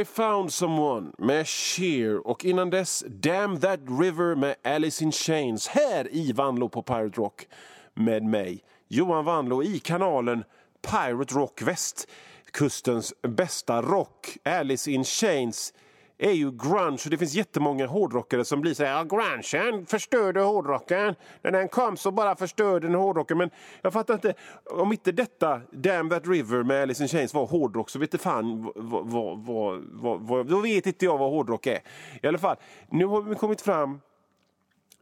I 0.00 0.04
found 0.04 0.52
someone 0.52 1.10
med 1.18 1.48
Cher 1.48 2.26
och 2.26 2.44
innan 2.44 2.70
dess 2.70 3.04
Damn 3.08 3.60
that 3.60 3.80
river 4.00 4.34
med 4.34 4.54
Alice 4.64 5.04
in 5.04 5.12
Chains 5.12 5.68
här 5.68 6.14
i 6.14 6.32
Vanlo 6.32 6.68
på 6.68 6.82
Pirate 6.82 7.20
Rock 7.20 7.48
med 7.94 8.22
mig, 8.22 8.64
Johan 8.88 9.24
Vanlo 9.24 9.62
i 9.62 9.78
kanalen 9.78 10.44
Pirate 10.90 11.34
Rock 11.34 11.62
Väst, 11.62 12.08
kustens 12.50 13.14
bästa 13.22 13.82
rock. 13.82 14.38
Alice 14.44 14.90
in 14.90 15.04
Chains 15.04 15.72
är 16.18 16.32
ju 16.32 16.50
grunge 16.50 16.98
och 17.04 17.10
det 17.10 17.18
finns 17.18 17.34
jättemånga 17.34 17.86
hårdrockare 17.86 18.44
som 18.44 18.60
blir 18.60 18.74
så 18.74 18.84
här, 18.84 18.92
ja, 18.92 19.04
grungen 19.04 19.86
förstörde 19.86 20.40
hårdrocken. 20.40 21.14
När 21.42 21.50
den 21.50 21.68
kom 21.68 21.96
så 21.96 22.10
bara 22.10 22.36
förstörde 22.36 22.86
den 22.86 22.94
hårdrocken. 22.94 23.38
Men 23.38 23.50
jag 23.82 23.92
fattar 23.92 24.14
inte, 24.14 24.34
om 24.64 24.92
inte 24.92 25.12
detta 25.12 25.60
Damn 25.70 26.10
That 26.10 26.26
River 26.26 26.62
med 26.62 26.82
Alice 26.82 27.02
in 27.02 27.08
Chains 27.08 27.34
var 27.34 27.46
hårdrock 27.46 27.90
så 27.90 27.98
vet 27.98 28.14
inte 28.14 28.24
fan 28.24 28.72
vad, 28.74 29.06
vad, 29.06 29.38
vad, 29.38 29.84
vad, 29.92 30.20
vad, 30.20 30.46
då 30.46 30.60
vet 30.60 30.86
inte 30.86 31.04
jag 31.04 31.18
vad 31.18 31.30
hårdrock 31.30 31.66
är. 31.66 31.80
I 32.22 32.26
alla 32.26 32.38
fall, 32.38 32.56
nu 32.90 33.04
har 33.04 33.22
vi 33.22 33.34
kommit 33.34 33.60
fram 33.60 34.00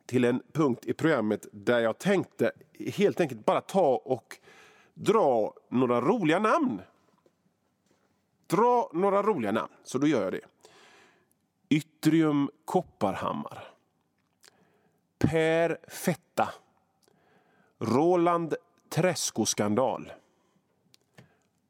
till 0.06 0.24
en 0.24 0.42
punkt 0.52 0.84
i 0.86 0.92
programmet 0.92 1.46
där 1.52 1.80
jag 1.80 1.98
tänkte 1.98 2.52
helt 2.94 3.20
enkelt 3.20 3.44
bara 3.44 3.60
ta 3.60 4.02
och 4.04 4.38
dra 4.94 5.54
några 5.68 6.00
roliga 6.00 6.38
namn. 6.38 6.80
Dra 8.46 8.90
några 8.92 9.22
roliga 9.22 9.52
namn, 9.52 9.72
så 9.84 9.98
då 9.98 10.06
gör 10.06 10.22
jag 10.22 10.32
det. 10.32 10.40
Yttrium 11.68 12.50
Kopparhammar. 12.64 13.64
Per 15.18 15.78
Fetta. 15.88 16.52
Roland 17.80 18.54
Träskoskandal. 18.88 20.12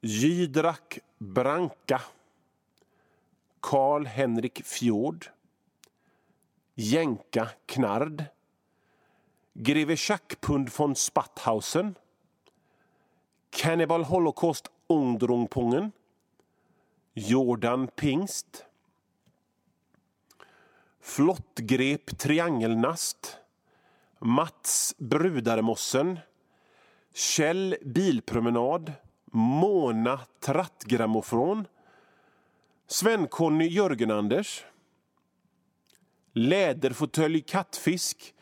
Jydrak 0.01 0.99
Branka. 1.17 2.01
Karl 3.61 4.05
Henrik 4.05 4.61
Fjord. 4.65 5.31
Jänka 6.75 7.49
Knard. 7.65 8.25
Greve 9.53 9.97
Schackpund 9.97 10.69
von 10.69 10.95
Spatthausen. 10.95 11.95
Cannibal 13.51 14.09
Holocaust 14.09 14.69
Ungdrungpungen. 14.87 15.93
Jordan 17.13 17.87
Pingst. 17.95 18.65
Flottgrep 21.05 22.17
Triangelnast. 22.17 23.37
Mats 24.19 24.95
Brudaremossen. 24.97 26.19
Kjell 27.13 27.77
Bilpromenad. 27.81 28.93
Mona 29.31 30.19
Trattgrammofon. 30.39 31.67
Sven-Conny 32.87 33.67
Jörgen-Anders. 33.67 34.65
Läderfåtölj 36.33 37.41
Kattfisk. 37.41 38.33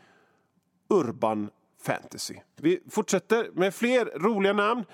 Urban 0.89 1.49
Fantasy. 1.81 2.35
Vi 2.55 2.83
fortsätter 2.89 3.51
med 3.53 3.73
fler 3.73 4.05
roliga 4.05 4.53
namn. 4.53 4.85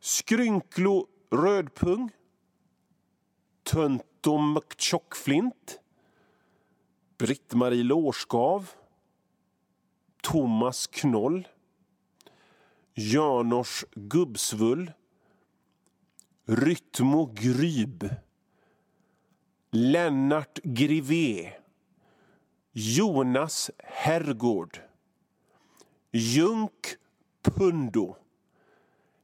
Skrynklo 0.00 1.06
Rödpung. 1.30 2.10
Töntom 3.62 4.60
Tjockflint. 4.76 5.80
Britt-Marie 7.18 7.82
Lårskav. 7.82 8.74
Thomas 10.22 10.86
Knoll. 10.86 11.48
Janors 12.94 13.84
Gubbsvull. 13.96 14.92
Rytmo 16.46 17.26
Gryb. 17.34 18.08
Lennart 19.72 20.60
Grivé. 20.62 21.52
Jonas 22.72 23.70
Herrgård. 23.78 24.80
Junk 26.12 26.98
Pundo. 27.42 28.16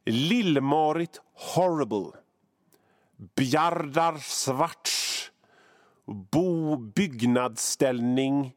Lill-Marit 0.06 1.20
Horrible. 1.34 2.10
Bjardar 3.36 4.18
Svarts. 4.18 5.03
Bo 6.06 6.76
Byggnadsställning. 6.76 8.52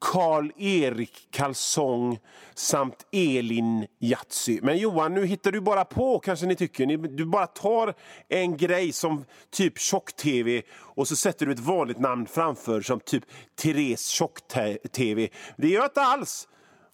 Karl-Erik 0.00 1.28
Kalsong 1.30 2.18
samt 2.54 3.06
Elin 3.12 3.86
Jatsy. 3.98 4.60
Men 4.62 4.78
Johan, 4.78 5.14
nu 5.14 5.26
hittar 5.26 5.52
du 5.52 5.60
bara 5.60 5.84
på 5.84 6.18
kanske 6.18 6.46
ni 6.46 6.56
tycker. 6.56 6.86
Du 6.96 7.24
bara 7.24 7.46
tar 7.46 7.94
en 8.28 8.56
grej 8.56 8.92
som 8.92 9.24
typ 9.50 9.78
tjock-tv 9.78 10.62
och 10.70 11.08
så 11.08 11.16
sätter 11.16 11.46
du 11.46 11.52
ett 11.52 11.58
vanligt 11.58 11.98
namn 11.98 12.26
framför 12.26 12.80
som 12.80 13.00
typ 13.00 13.24
Therese 13.62 14.08
tjock-tv. 14.08 15.28
Det 15.56 15.68
gör 15.68 15.80
jag 15.80 15.86
inte 15.86 16.00
alls. 16.00 16.48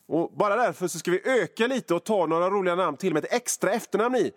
Och 0.06 0.32
bara 0.36 0.56
därför 0.56 0.88
så 0.88 0.98
ska 0.98 1.10
vi 1.10 1.28
öka 1.28 1.66
lite 1.66 1.94
och 1.94 2.04
ta 2.04 2.26
några 2.26 2.50
roliga 2.50 2.74
namn 2.74 2.96
till 2.96 3.12
med 3.12 3.24
ett 3.24 3.32
extra 3.32 3.72
efternamn 3.72 4.16
i. 4.16 4.32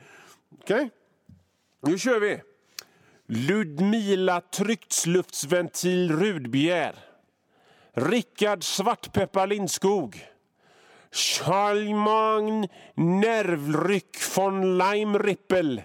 Okej? 0.61 0.75
Okay? 0.75 0.89
Nu 1.81 1.97
kör 1.97 2.19
vi! 2.19 2.41
Ludmila 3.29 4.41
Trycksluftsventil 4.41 6.11
Rudbjer. 6.11 6.95
Rickard 7.93 8.63
Svartpeppar 8.63 9.47
Lindskog. 9.47 10.15
Charlemagne 11.11 12.67
Nervryck 12.95 14.17
von 14.35 14.77
Leimrippel. 14.77 15.83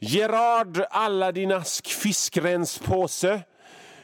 Gerard 0.00 0.86
Alladinask 0.90 1.86
Fiskrenspåse. 1.86 3.42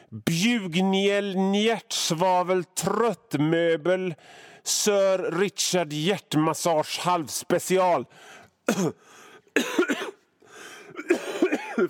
Bjugniel 0.09 1.35
Njärtsvavel 1.35 2.63
Tröttmöbel. 2.63 4.15
Sir 4.63 5.31
Richard 5.31 5.93
Hjärtmassage 5.93 6.99
halvspecial 6.99 8.05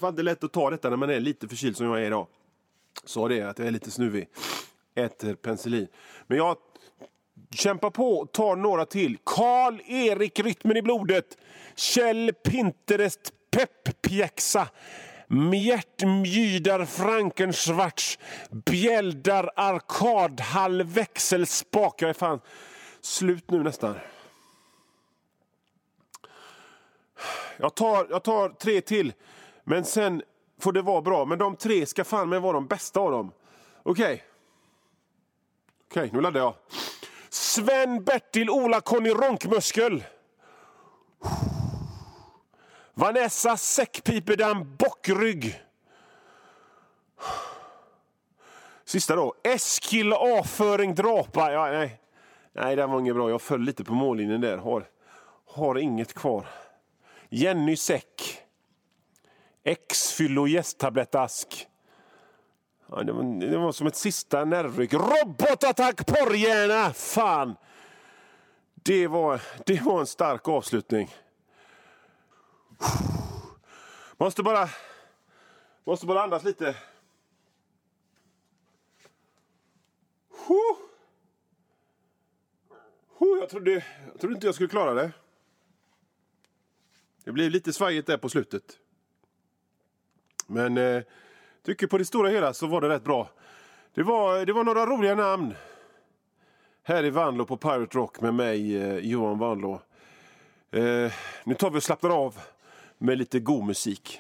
det 0.02 0.06
är 0.06 0.10
inte 0.10 0.24
lätt 0.24 0.44
att 0.44 0.52
ta 0.52 0.70
detta 0.70 0.90
när 0.90 0.98
man 0.98 1.10
är 1.10 1.20
lite 1.20 1.48
förkyld 1.48 1.78
som 1.78 1.86
jag 1.86 2.02
är 2.02 2.06
idag. 2.06 2.28
Så 3.04 3.28
det 3.28 3.40
är 3.40 3.46
att 3.46 3.60
jag 3.60 3.68
är 3.68 3.72
lite 3.72 3.92
snuvig. 3.92 4.28
Äter 4.96 5.36
penicillin. 5.36 5.88
Men 6.28 6.38
jag 6.38 6.58
kämpar 7.52 7.90
på 7.90 8.20
och 8.20 8.32
tar 8.32 8.56
några 8.56 8.86
till. 8.86 9.18
Karl-Erik 9.24 10.40
Rytmen 10.40 10.78
i 10.78 10.82
blodet. 10.82 11.38
Kjell 11.76 12.32
Pinterest 12.44 13.34
Pepp-Pjäxa 13.52 14.68
Mjärtmjydar 15.28 16.86
Frankenschwarz. 16.86 18.20
Bjäldar 18.50 19.52
Arkadhall 19.56 20.84
Växelspak. 20.84 22.02
Jag 22.02 22.10
är 22.10 22.14
fan 22.14 22.40
slut 23.02 23.52
nu 23.52 23.64
nästan. 23.64 23.96
Jag 27.58 27.76
tar, 27.76 28.08
jag 28.10 28.24
tar 28.24 28.50
tre 28.50 28.82
till. 28.82 29.14
Men 29.64 29.86
sen 29.86 30.22
får 30.60 30.72
det 30.72 30.82
vara 30.82 31.02
bra. 31.02 31.26
Men 31.26 31.40
de 31.40 31.56
tre 31.56 31.86
ska 31.86 32.04
fan 32.04 32.30
med 32.30 32.42
vara 32.42 32.54
de 32.54 32.68
bästa 32.68 33.00
av 33.00 33.12
dem. 33.12 33.32
Okej. 33.84 34.04
Okay. 34.04 34.20
Okej, 35.94 36.04
okay, 36.04 36.10
nu 36.14 36.22
laddar 36.22 36.40
jag. 36.40 36.56
Sven, 37.30 38.04
Bertil, 38.04 38.50
Ola, 38.50 38.82
Conny 38.82 39.10
Ronkmuskel. 39.10 40.04
Vanessa 42.94 43.58
Säckpipedam 43.58 44.76
Bockrygg. 44.78 45.62
Sista 48.86 49.16
då. 49.16 49.34
Eskil 49.44 50.14
Avföring 50.14 50.96
Drapa. 50.96 51.52
Ja, 51.52 51.66
nej. 51.66 52.00
nej, 52.54 52.76
det 52.76 52.88
var 52.88 53.00
inget 53.00 53.16
bra. 53.16 53.30
Jag 53.30 53.42
föll 53.42 53.62
lite 53.62 53.84
på 53.84 53.94
mållinjen 53.94 54.42
där. 54.42 54.58
Har, 54.58 54.90
har 55.46 55.78
inget 55.78 56.14
kvar. 56.14 56.48
Jenny 57.30 57.76
Säck. 57.76 58.43
X-fyllo 59.64 60.48
gästtablettask. 60.48 61.68
Ja, 62.88 63.04
det, 63.04 63.12
var, 63.12 63.40
det 63.40 63.58
var 63.58 63.72
som 63.72 63.88
ett 63.88 63.96
sista 63.96 64.46
nervryck. 64.46 64.94
Robotattack 64.94 66.06
porrhjärna! 66.06 66.94
Fan! 66.94 67.56
Det 68.74 69.08
var, 69.08 69.42
det 69.66 69.82
var 69.82 70.00
en 70.00 70.08
stark 70.08 70.48
avslutning. 70.48 71.10
Måste 74.18 74.44
bara, 74.44 74.70
måste 75.84 76.06
bara 76.06 76.24
andas 76.24 76.44
lite. 76.44 76.76
Jag 83.44 83.50
trodde, 83.50 83.72
jag 84.12 84.20
trodde 84.20 84.36
inte 84.36 84.48
jag 84.48 84.56
skulle 84.56 84.70
klara 84.70 84.94
det. 84.94 85.12
Det 87.24 87.32
blev 87.32 87.52
lite 87.52 87.74
svajigt 87.74 88.08
där 88.08 88.18
på 88.18 88.30
slutet. 88.30 88.80
Men 90.48 90.78
eh, 90.78 91.02
tycker 91.66 91.88
på 91.88 91.98
det 91.98 92.06
stora 92.06 92.30
hela 92.30 92.54
så 92.54 92.68
var 92.68 92.82
det 92.82 92.90
rätt 92.90 93.04
bra. 93.04 93.30
Det 93.94 94.04
var, 94.04 94.46
det 94.46 94.54
var 94.54 94.64
några 94.64 94.86
roliga 94.86 95.16
namn. 95.16 95.54
Här 96.84 97.06
i 97.06 97.10
Vanlo 97.10 97.46
på 97.46 97.58
Pirate 97.58 97.98
Rock 97.98 98.22
med 98.22 98.34
mig, 98.34 98.78
eh, 98.78 98.98
Johan 98.98 99.40
Vanlo. 99.40 99.82
Eh, 100.72 101.12
nu 101.44 101.56
tar 101.56 101.70
vi 101.70 101.78
och 101.78 101.84
slappnar 101.84 102.10
av 102.10 102.40
med 102.98 103.18
lite 103.18 103.40
god 103.40 103.66
musik. 103.66 104.20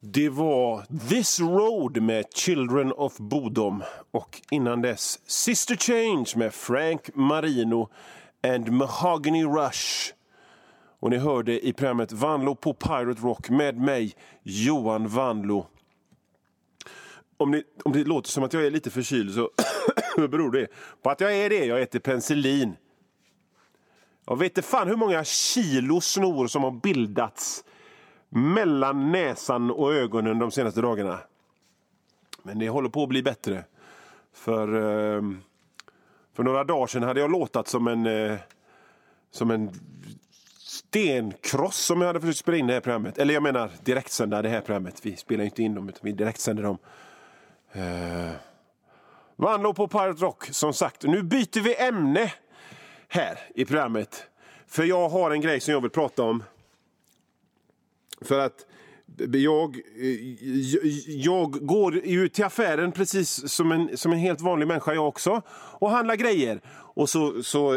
Det 0.00 0.28
var 0.28 0.84
This 1.08 1.40
Road 1.40 2.02
med 2.02 2.24
Children 2.34 2.92
of 2.92 3.18
Bodom 3.18 3.82
och 4.10 4.40
innan 4.50 4.82
dess 4.82 5.20
Sister 5.26 5.76
Change 5.76 6.32
med 6.36 6.54
Frank 6.54 7.10
Marino 7.14 7.88
and 8.42 8.72
Mahogany 8.72 9.44
Rush. 9.44 10.12
Och 11.00 11.10
ni 11.10 11.16
hörde 11.16 11.66
i 11.66 11.72
programmet 11.72 12.12
Vanlo 12.12 12.54
på 12.54 12.74
Pirate 12.74 13.22
Rock 13.22 13.50
med 13.50 13.78
mig, 13.78 14.14
Johan 14.42 15.08
Vanlo. 15.08 15.66
Om, 17.36 17.50
ni, 17.50 17.64
om 17.84 17.92
det 17.92 18.04
låter 18.04 18.30
som 18.30 18.44
att 18.44 18.52
jag 18.52 18.66
är 18.66 18.70
lite 18.70 18.90
förkyld 18.90 19.34
så 19.34 19.50
beror 20.28 20.50
det 20.50 20.66
på 21.02 21.10
att 21.10 21.20
jag 21.20 21.36
är 21.36 21.50
det. 21.50 21.64
Jag 21.64 21.82
äter 21.82 21.98
penicillin. 21.98 22.76
Jag 24.26 24.38
vet 24.38 24.50
inte 24.50 24.62
fan 24.62 24.88
hur 24.88 24.96
många 24.96 25.24
kilo 25.24 26.00
snor 26.00 26.46
som 26.46 26.62
har 26.62 26.70
bildats 26.70 27.64
mellan 28.28 29.12
näsan 29.12 29.70
och 29.70 29.94
ögonen 29.94 30.38
de 30.38 30.50
senaste 30.50 30.80
dagarna. 30.80 31.18
Men 32.42 32.58
det 32.58 32.68
håller 32.68 32.88
på 32.88 33.02
att 33.02 33.08
bli 33.08 33.22
bättre. 33.22 33.64
För, 34.32 34.74
ehm, 34.74 35.40
för 36.32 36.42
några 36.42 36.64
dagar 36.64 36.86
sedan 36.86 37.02
hade 37.02 37.20
jag 37.20 37.30
låtat 37.30 37.68
som 37.68 37.86
en, 37.86 38.06
eh, 38.06 38.38
som 39.30 39.50
en 39.50 39.70
stenkross 40.90 41.76
som 41.76 42.00
jag 42.00 42.06
hade 42.08 42.20
försökt 42.20 42.38
spela 42.38 42.56
in 42.56 42.66
det 42.66 42.72
här 42.72 42.80
programmet. 42.80 43.18
Eller 43.18 43.34
jag 43.34 43.42
menar 43.42 43.70
direktsända 43.82 44.42
det 44.42 44.48
här 44.48 44.60
programmet. 44.60 45.06
Vi 45.06 45.16
spelar 45.16 45.44
inte 45.44 45.62
in 45.62 45.74
dem 45.74 45.88
utan 45.88 46.00
vi 46.02 46.12
direktsänder 46.12 46.62
dem. 46.62 46.78
Eh, 47.72 47.82
uh, 47.82 48.30
Vanlo 49.36 49.74
på 49.74 49.88
Pirate 49.88 50.24
Rock, 50.24 50.44
som 50.44 50.72
sagt. 50.72 51.02
Nu 51.02 51.22
byter 51.22 51.60
vi 51.60 51.76
ämne 51.76 52.32
här 53.08 53.38
i 53.54 53.64
programmet. 53.64 54.24
För 54.66 54.84
jag 54.84 55.08
har 55.08 55.30
en 55.30 55.40
grej 55.40 55.60
som 55.60 55.74
jag 55.74 55.80
vill 55.80 55.90
prata 55.90 56.22
om. 56.22 56.42
För 58.20 58.38
att 58.38 58.66
jag, 59.32 59.76
eh, 59.76 60.86
jag 61.06 61.66
går 61.66 61.96
ut 61.96 62.32
till 62.32 62.44
affären 62.44 62.92
precis 62.92 63.52
som 63.52 63.72
en, 63.72 63.96
som 63.96 64.12
en 64.12 64.18
helt 64.18 64.40
vanlig 64.40 64.66
människa 64.66 64.94
jag 64.94 65.08
också 65.08 65.42
och 65.52 65.90
handlar 65.90 66.16
grejer. 66.16 66.60
Och 66.94 67.08
så, 67.08 67.42
så 67.42 67.70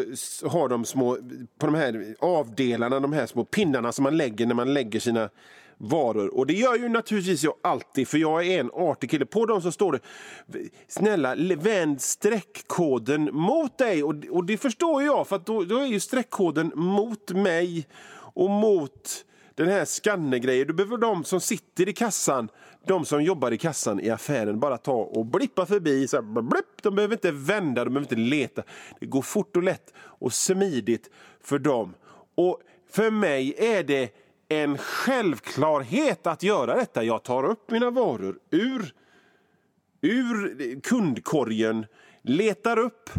har 0.47 0.69
de 0.69 0.85
små, 0.85 1.17
på 1.57 1.65
de 1.65 1.75
här 1.75 2.15
avdelarna, 2.19 2.99
de 2.99 3.13
här 3.13 3.25
små 3.25 3.45
pinnarna 3.45 3.91
som 3.91 4.03
man 4.03 4.17
lägger 4.17 4.45
när 4.45 4.55
man 4.55 4.73
lägger 4.73 4.99
sina 4.99 5.29
varor. 5.77 6.37
Och 6.37 6.47
det 6.47 6.53
gör 6.53 6.75
ju 6.75 6.89
naturligtvis 6.89 7.43
jag 7.43 7.53
alltid, 7.61 8.07
för 8.07 8.17
jag 8.17 8.47
är 8.47 8.59
en 8.59 8.71
artig 8.73 9.09
kille. 9.09 9.25
På 9.25 9.45
dem 9.45 9.61
så 9.61 9.71
står 9.71 9.91
det 9.91 9.99
snälla 10.87 11.35
vänd 11.57 12.01
streckkoden 12.01 13.29
mot 13.33 13.77
dig. 13.77 14.03
Och, 14.03 14.15
och 14.29 14.45
det 14.45 14.57
förstår 14.57 15.03
jag, 15.03 15.27
för 15.27 15.41
då, 15.45 15.63
då 15.63 15.77
är 15.77 15.85
ju 15.85 15.99
streckkoden 15.99 16.71
mot 16.75 17.31
mig 17.31 17.87
och 18.33 18.49
mot 18.49 19.25
den 19.55 19.69
här 19.69 19.85
skannergrejen. 19.85 20.67
Du 20.67 20.73
behöver 20.73 20.97
de 20.97 21.23
som 21.23 21.41
sitter 21.41 21.89
i 21.89 21.93
kassan, 21.93 22.49
de 22.87 23.05
som 23.05 23.23
jobbar 23.23 23.51
i 23.51 23.57
kassan 23.57 23.99
i 23.99 24.09
affären, 24.09 24.59
bara 24.59 24.77
ta 24.77 24.93
och 24.93 25.25
blippa 25.25 25.65
förbi. 25.65 26.07
Så 26.07 26.17
här, 26.17 26.41
blipp. 26.41 26.81
De 26.81 26.95
behöver 26.95 27.15
inte 27.15 27.31
vända, 27.31 27.83
de 27.83 27.93
behöver 27.93 28.13
inte 28.13 28.29
leta. 28.29 28.63
Det 28.99 29.05
går 29.05 29.21
fort 29.21 29.55
och 29.55 29.63
lätt 29.63 29.93
och 29.97 30.33
smidigt 30.33 31.09
för 31.41 31.59
dem. 31.59 31.93
Och 32.35 32.61
för 32.89 33.11
mig 33.11 33.55
är 33.57 33.83
det 33.83 34.15
en 34.49 34.77
självklarhet 34.77 36.27
att 36.27 36.43
göra 36.43 36.75
detta. 36.75 37.03
Jag 37.03 37.23
tar 37.23 37.43
upp 37.43 37.71
mina 37.71 37.89
varor 37.89 38.39
ur, 38.51 38.93
ur 40.01 40.81
kundkorgen, 40.81 41.85
letar 42.21 42.79
upp 42.79 43.09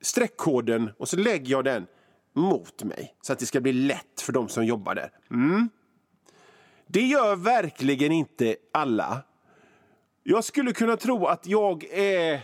streckkoden 0.00 0.90
och 0.98 1.08
så 1.08 1.16
lägger 1.16 1.50
jag 1.50 1.64
den 1.64 1.86
mot 2.34 2.82
mig 2.82 3.14
så 3.22 3.32
att 3.32 3.38
det 3.38 3.46
ska 3.46 3.60
bli 3.60 3.72
lätt 3.72 4.20
för 4.20 4.32
de 4.32 4.48
som 4.48 4.64
jobbar 4.64 4.94
där. 4.94 5.10
Mm. 5.30 5.68
Det 6.86 7.02
gör 7.02 7.36
verkligen 7.36 8.12
inte 8.12 8.56
alla. 8.72 9.22
Jag 10.22 10.44
skulle 10.44 10.72
kunna 10.72 10.96
tro 10.96 11.26
att 11.26 11.46
jag 11.46 11.84
är 11.92 12.40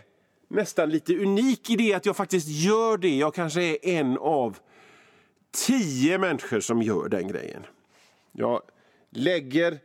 nästan 0.48 0.90
lite 0.90 1.16
unik 1.16 1.70
i 1.70 1.76
det 1.76 1.94
att 1.94 2.07
jag 2.07 2.16
faktiskt 2.16 2.48
gör 2.48 2.98
det. 2.98 3.16
Jag 3.16 3.35
kanske 3.35 3.62
är 3.62 3.79
en 3.83 4.18
av 4.18 4.59
tio 5.66 6.18
människor 6.18 6.61
som 6.61 6.83
gör 6.83 7.09
den 7.09 7.29
grejen. 7.29 7.66
Jag 8.33 8.62
lägger 9.11 9.79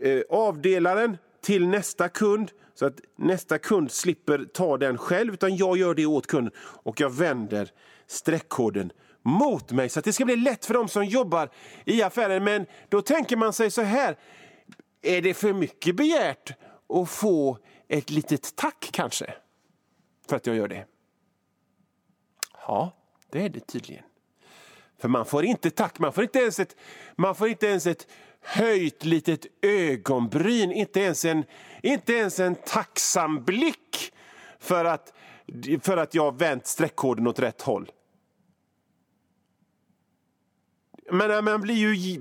eh, 0.00 0.20
avdelaren 0.30 1.16
till 1.42 1.68
nästa 1.68 2.08
kund 2.08 2.50
så 2.74 2.86
att 2.86 3.00
nästa 3.16 3.58
kund 3.58 3.92
slipper 3.92 4.44
ta 4.44 4.78
den 4.78 4.98
själv, 4.98 5.34
utan 5.34 5.56
jag 5.56 5.76
gör 5.76 5.94
det 5.94 6.06
åt 6.06 6.26
kunden 6.26 6.52
och 6.58 7.00
jag 7.00 7.10
vänder 7.10 7.70
streckkoden 8.06 8.92
mot 9.24 9.72
mig 9.72 9.88
så 9.88 9.98
att 9.98 10.04
det 10.04 10.12
ska 10.12 10.24
bli 10.24 10.36
lätt 10.36 10.66
för 10.66 10.74
dem 10.74 10.88
som 10.88 11.04
jobbar 11.04 11.50
i 11.84 12.02
affären. 12.02 12.44
Men 12.44 12.66
då 12.88 13.02
tänker 13.02 13.36
man 13.36 13.52
sig 13.52 13.70
så 13.70 13.82
här, 13.82 14.16
är 15.02 15.22
det 15.22 15.34
för 15.34 15.52
mycket 15.52 15.96
begärt 15.96 16.52
att 16.88 17.10
få 17.10 17.58
ett 17.88 18.10
litet 18.10 18.56
tack 18.56 18.88
kanske? 18.92 19.34
För 20.28 20.36
att 20.36 20.46
jag 20.46 20.56
gör 20.56 20.68
det? 20.68 20.86
Ja, 22.66 22.96
det 23.30 23.42
är 23.42 23.48
det 23.48 23.60
tydligen. 23.60 24.04
För 24.98 25.08
man 25.08 25.26
får 25.26 25.44
inte 25.44 25.70
tack, 25.70 25.98
man 25.98 26.12
får 26.12 26.24
inte 26.24 26.38
ens 26.38 26.58
ett, 26.58 26.76
man 27.16 27.34
får 27.34 27.48
inte 27.48 27.66
ens 27.66 27.86
ett 27.86 28.06
höjt 28.40 29.04
litet 29.04 29.46
ögonbryn, 29.62 30.72
inte 30.72 31.00
ens 31.00 31.24
en, 31.24 31.44
inte 31.82 32.12
ens 32.12 32.40
en 32.40 32.54
tacksam 32.54 33.44
blick 33.44 34.12
för 34.58 34.84
att, 34.84 35.12
för 35.80 35.96
att 35.96 36.14
jag 36.14 36.38
vänt 36.38 36.66
streckkoden 36.66 37.26
åt 37.26 37.38
rätt 37.38 37.62
håll. 37.62 37.90
Men 41.10 41.30
eh, 41.30 41.42
man 41.42 41.60
blir 41.60 41.74
ju, 41.74 42.20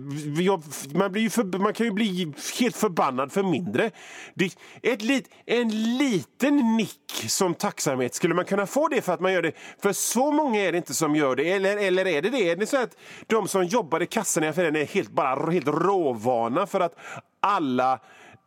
man, 0.93 1.12
blir 1.12 1.22
ju 1.22 1.30
för, 1.30 1.60
man 1.60 1.74
kan 1.74 1.86
ju 1.86 1.91
bli 1.91 2.34
helt 2.60 2.76
förbannad 2.76 3.32
för 3.32 3.43
mindre. 3.43 3.91
Det, 4.34 4.58
ett 4.82 5.02
lit, 5.02 5.30
en 5.46 5.98
liten 5.98 6.78
nick 6.78 7.26
som 7.28 7.54
tacksamhet, 7.54 8.15
skulle 8.15 8.34
man 8.34 8.46
kunna 8.46 8.65
få 8.65 8.88
det 8.88 9.02
för 9.02 9.13
att 9.13 9.19
man 9.19 9.34
gör 9.34 9.41
det? 9.41 9.52
För 9.82 9.93
så 9.93 10.32
många 10.32 10.62
är 10.62 10.72
det 10.72 10.78
inte 10.78 10.93
som 10.93 11.15
gör 11.15 11.36
det. 11.36 11.52
Eller, 11.52 11.78
eller 11.78 12.08
är 12.08 12.22
det 12.22 12.30
det? 12.30 12.50
Är 12.50 12.56
det 12.56 12.67
så 12.67 12.78
att 12.78 12.98
de 13.28 13.48
som 13.48 13.63
jobbar 13.63 14.02
i 14.02 14.06
kassan 14.06 14.43
i 14.43 14.48
affären 14.48 14.76
är 14.76 14.86
helt, 14.86 15.12
bara 15.12 15.52
helt 15.52 15.67
råvana 15.67 16.67
för 16.67 16.80
att 16.80 16.96
alla, 17.39 18.00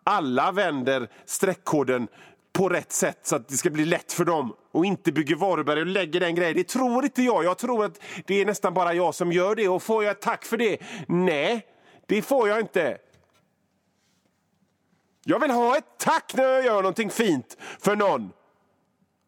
alla 0.05 0.53
vänder 0.53 1.09
streckkoden 1.27 2.09
på 2.57 2.69
rätt 2.69 2.93
sätt 2.93 3.19
så 3.23 3.37
att 3.37 3.49
det 3.49 3.57
ska 3.57 3.71
bli 3.71 3.85
lätt 3.85 4.13
för 4.13 4.25
dem 4.25 4.57
och 4.73 4.87
inte 4.87 5.13
bygger 5.13 5.37
varuberg 5.37 5.81
och 5.81 5.87
lägger 5.87 6.21
den 6.21 6.35
grejen. 6.35 6.57
Det 6.57 6.69
tror 6.69 7.05
inte 7.05 7.23
jag. 7.23 7.45
Jag 7.45 7.59
tror 7.59 7.85
att 7.85 8.01
det 8.27 8.41
är 8.41 8.47
nästan 8.47 8.75
bara 8.75 8.95
jag 8.95 9.15
som 9.15 9.33
gör 9.33 9.55
det. 9.55 9.69
Och 9.69 9.83
får 9.83 10.05
jag 10.05 10.11
ett 10.11 10.21
tack 10.21 10.45
för 10.45 10.57
det? 10.57 10.79
Nej, 11.09 11.67
det 12.07 12.23
får 12.23 12.49
jag 12.49 12.61
inte. 12.61 12.99
Jag 15.25 15.41
vill 15.41 15.51
ha 15.51 15.77
ett 15.77 15.99
tack 15.99 16.35
när 16.37 16.45
jag 16.45 16.65
gör 16.65 16.77
någonting 16.77 17.11
fint 17.11 17.57
för 17.81 17.97
någon. 17.97 18.31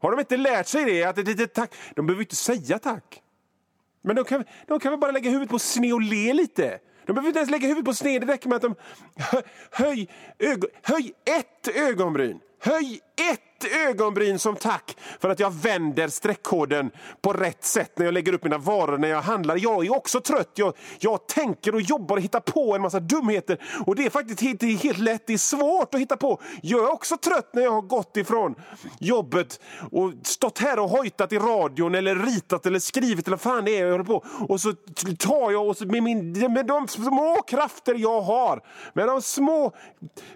Har 0.00 0.10
de 0.10 0.20
inte 0.20 0.36
lärt 0.36 0.66
sig 0.66 0.84
det? 0.84 1.04
Att 1.04 1.18
ett 1.18 1.26
litet 1.26 1.54
tack... 1.54 1.74
De 1.94 2.06
behöver 2.06 2.22
inte 2.22 2.36
säga 2.36 2.78
tack. 2.78 3.22
Men 4.02 4.16
de 4.16 4.24
kan, 4.24 4.44
de 4.66 4.80
kan 4.80 4.92
väl 4.92 5.00
bara 5.00 5.10
lägga 5.10 5.30
huvudet 5.30 5.50
på 5.50 5.58
sned 5.58 5.92
och 5.92 6.00
le 6.00 6.32
lite. 6.32 6.78
De 7.06 7.12
behöver 7.12 7.28
inte 7.28 7.38
ens 7.38 7.50
lägga 7.50 7.68
huvudet 7.68 7.84
på 7.84 7.94
sned. 7.94 8.20
Det 8.22 8.32
räcker 8.32 8.48
med 8.48 8.56
att 8.56 8.62
de 8.62 8.74
höj, 9.70 10.08
ögon, 10.38 10.70
höj 10.82 11.12
ett 11.24 11.76
ögonbryn. 11.76 12.40
Höj 12.58 13.00
ett 13.30 13.47
ett 13.60 13.88
ögonbryn 13.88 14.38
som 14.38 14.56
tack 14.56 14.96
för 15.20 15.28
att 15.28 15.40
jag 15.40 15.50
vänder 15.50 16.08
streckkoden 16.08 16.90
på 17.20 17.32
rätt 17.32 17.64
sätt 17.64 17.92
när 17.98 18.04
jag 18.04 18.14
lägger 18.14 18.32
upp 18.32 18.44
mina 18.44 18.58
varor 18.58 18.98
när 18.98 19.08
jag 19.08 19.22
handlar. 19.22 19.56
Jag 19.56 19.86
är 19.86 19.96
också 19.96 20.20
trött. 20.20 20.52
Jag, 20.54 20.74
jag 20.98 21.26
tänker 21.26 21.74
och 21.74 21.80
jobbar 21.80 22.16
och 22.16 22.22
hittar 22.22 22.40
på 22.40 22.74
en 22.74 22.82
massa 22.82 23.00
dumheter. 23.00 23.58
Och 23.86 23.96
det 23.96 24.06
är 24.06 24.10
faktiskt 24.10 24.40
helt, 24.40 24.82
helt 24.82 24.98
lätt. 24.98 25.26
Det 25.26 25.32
är 25.32 25.38
svårt 25.38 25.94
att 25.94 26.00
hitta 26.00 26.16
på. 26.16 26.40
Jag 26.62 26.84
är 26.84 26.92
också 26.92 27.16
trött 27.16 27.50
när 27.54 27.62
jag 27.62 27.70
har 27.70 27.82
gått 27.82 28.16
ifrån 28.16 28.54
jobbet 28.98 29.60
och 29.90 30.12
stått 30.22 30.58
här 30.58 30.78
och 30.78 30.88
hojtat 30.88 31.32
i 31.32 31.38
radion 31.38 31.94
eller 31.94 32.14
ritat 32.16 32.66
eller 32.66 32.78
skrivit 32.78 33.26
eller 33.26 33.36
fan 33.36 33.64
det 33.64 33.78
är 33.78 33.84
jag 33.84 33.92
håller 33.92 34.04
på. 34.04 34.24
Och 34.48 34.60
så 34.60 34.72
tar 35.18 35.50
jag 35.50 35.68
och 35.68 35.76
så 35.76 35.86
med, 35.86 36.02
min, 36.02 36.52
med 36.52 36.66
de 36.66 36.88
små 36.88 37.42
krafter 37.46 37.94
jag 37.94 38.20
har, 38.20 38.60
med 38.92 39.06
de 39.06 39.22
små, 39.22 39.72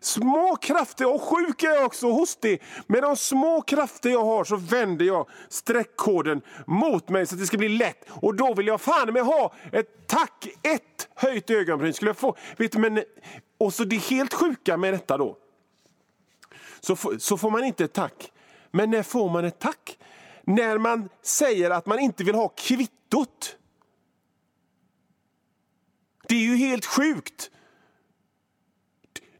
små 0.00 0.56
krafter, 0.56 1.14
och 1.14 1.22
sjuk 1.22 1.62
är 1.62 1.68
jag 1.68 1.86
också, 1.86 2.10
hostig, 2.10 2.62
med 2.86 3.02
de 3.02 3.11
små 3.16 3.62
krafter 3.62 4.10
jag 4.10 4.24
har 4.24 4.44
så 4.44 4.56
vänder 4.56 5.04
jag 5.04 5.28
streckkoden 5.48 6.42
mot 6.66 7.08
mig 7.08 7.26
så 7.26 7.34
att 7.34 7.40
det 7.40 7.46
ska 7.46 7.58
bli 7.58 7.68
lätt. 7.68 8.04
Och 8.10 8.34
då 8.34 8.54
vill 8.54 8.66
jag 8.66 8.80
fan 8.80 9.12
med 9.12 9.22
ha 9.22 9.54
ett 9.72 10.06
tack, 10.06 10.48
ett 10.62 11.08
höjt 11.14 11.50
ögonbryn. 11.50 11.94
Skulle 11.94 12.08
jag 12.08 12.16
få, 12.16 12.36
vet 12.56 12.72
du, 12.72 12.78
men, 12.78 13.02
och 13.58 13.74
så 13.74 13.84
det 13.84 13.96
helt 13.96 14.34
sjuka 14.34 14.76
med 14.76 14.94
detta 14.94 15.18
då. 15.18 15.36
Så, 16.80 16.96
så 17.18 17.38
får 17.38 17.50
man 17.50 17.64
inte 17.64 17.84
ett 17.84 17.92
tack. 17.92 18.32
Men 18.70 18.90
när 18.90 19.02
får 19.02 19.30
man 19.30 19.44
ett 19.44 19.58
tack? 19.58 19.98
När 20.44 20.78
man 20.78 21.08
säger 21.22 21.70
att 21.70 21.86
man 21.86 21.98
inte 21.98 22.24
vill 22.24 22.34
ha 22.34 22.48
kvittot. 22.48 23.56
Det 26.28 26.34
är 26.34 26.40
ju 26.40 26.56
helt 26.56 26.86
sjukt. 26.86 27.50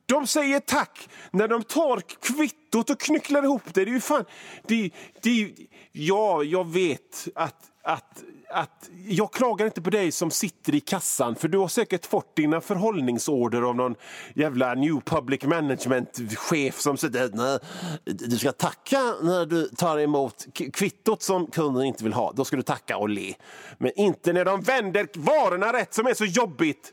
De 0.07 0.27
säger 0.27 0.61
tack 0.61 1.09
när 1.31 1.49
de 1.49 1.62
tar 1.62 2.01
kvittot 2.01 2.91
och 2.91 3.01
knycklar 3.01 3.43
ihop 3.43 3.62
det. 3.65 3.85
Det 3.85 3.91
är 3.91 3.95
ju 3.95 4.01
fan... 4.01 4.25
Det, 4.67 4.91
det, 5.23 5.55
ja, 5.93 6.43
jag 6.43 6.67
vet 6.67 7.29
att, 7.35 7.71
att, 7.83 8.23
att... 8.49 8.91
Jag 9.07 9.33
klagar 9.33 9.67
inte 9.67 9.83
på 9.83 9.91
dig 9.91 10.12
som 10.12 10.31
sitter 10.31 10.75
i 10.75 10.81
kassan 10.81 11.37
för 11.37 11.49
du 11.49 11.59
har 11.59 11.69
säkert 11.69 12.07
fått 12.07 12.37
dina 12.37 12.61
förhållningsorder 12.61 13.62
av 13.62 13.77
någon 13.77 13.95
jävla 14.35 14.75
new 14.75 15.01
public 15.05 15.43
management-chef 15.45 16.81
som 16.81 16.97
säger 16.97 17.25
att 17.25 17.62
du 18.05 18.38
ska 18.38 18.53
tacka 18.53 18.99
när 19.23 19.47
du 19.47 19.69
tar 19.69 19.99
emot 19.99 20.47
kvittot 20.73 21.23
som 21.23 21.47
kunden 21.47 21.85
inte 21.85 22.05
vill 22.05 22.12
ha. 22.12 22.33
Då 22.33 22.45
ska 22.45 22.57
du 22.57 22.62
tacka 22.62 22.97
och 22.97 23.09
le. 23.09 23.35
Men 23.79 23.93
inte 23.97 24.33
när 24.33 24.45
de 24.45 24.61
vänder 24.61 25.09
varorna 25.15 25.73
rätt 25.73 25.95
som 25.95 26.07
är 26.07 26.15
så 26.15 26.25
jobbigt. 26.25 26.93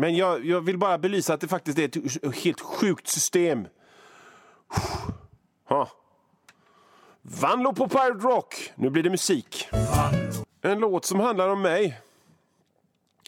Men 0.00 0.16
jag, 0.16 0.44
jag 0.46 0.60
vill 0.60 0.78
bara 0.78 0.98
belysa 0.98 1.34
att 1.34 1.40
det 1.40 1.48
faktiskt 1.48 1.78
är 1.78 1.84
ett 1.84 2.34
helt 2.36 2.60
sjukt 2.60 3.08
system. 3.08 3.66
Ha. 5.68 5.88
Vanlo 7.22 7.72
på 7.72 7.88
Pirate 7.88 8.26
Rock. 8.26 8.72
Nu 8.74 8.90
blir 8.90 9.02
det 9.02 9.10
musik. 9.10 9.68
En 10.62 10.78
låt 10.78 11.04
som 11.04 11.20
handlar 11.20 11.48
om 11.48 11.62
mig. 11.62 12.00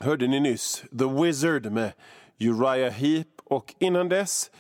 Hörde 0.01 0.27
ni 0.27 0.41
nyss. 0.41 0.85
The 0.99 1.23
Wizard 1.23 1.73
med 1.73 1.93
Uriah 2.41 2.93
Heep. 2.93 3.29
Och 3.45 3.75
innan 3.79 4.09
dess 4.09 4.51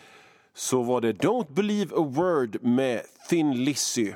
så 0.54 0.82
var 0.82 1.00
det 1.00 1.12
Don't 1.12 1.52
Believe 1.52 1.96
a 1.96 2.04
Word 2.04 2.62
med 2.62 3.02
Thin 3.28 3.64
Lizzy. 3.64 4.12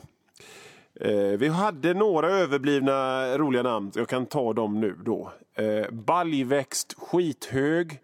Eh, 1.01 1.13
vi 1.17 1.49
hade 1.49 1.95
några 1.95 2.29
överblivna 2.29 3.29
roliga 3.39 3.63
namn. 3.63 3.93
Jag 3.95 4.09
kan 4.09 4.27
ta 4.27 4.53
dem 4.53 4.81
nu. 4.81 4.97
då. 5.05 5.33
Eh, 5.59 5.91
baljväxt 5.91 6.95
skithög. 6.99 8.01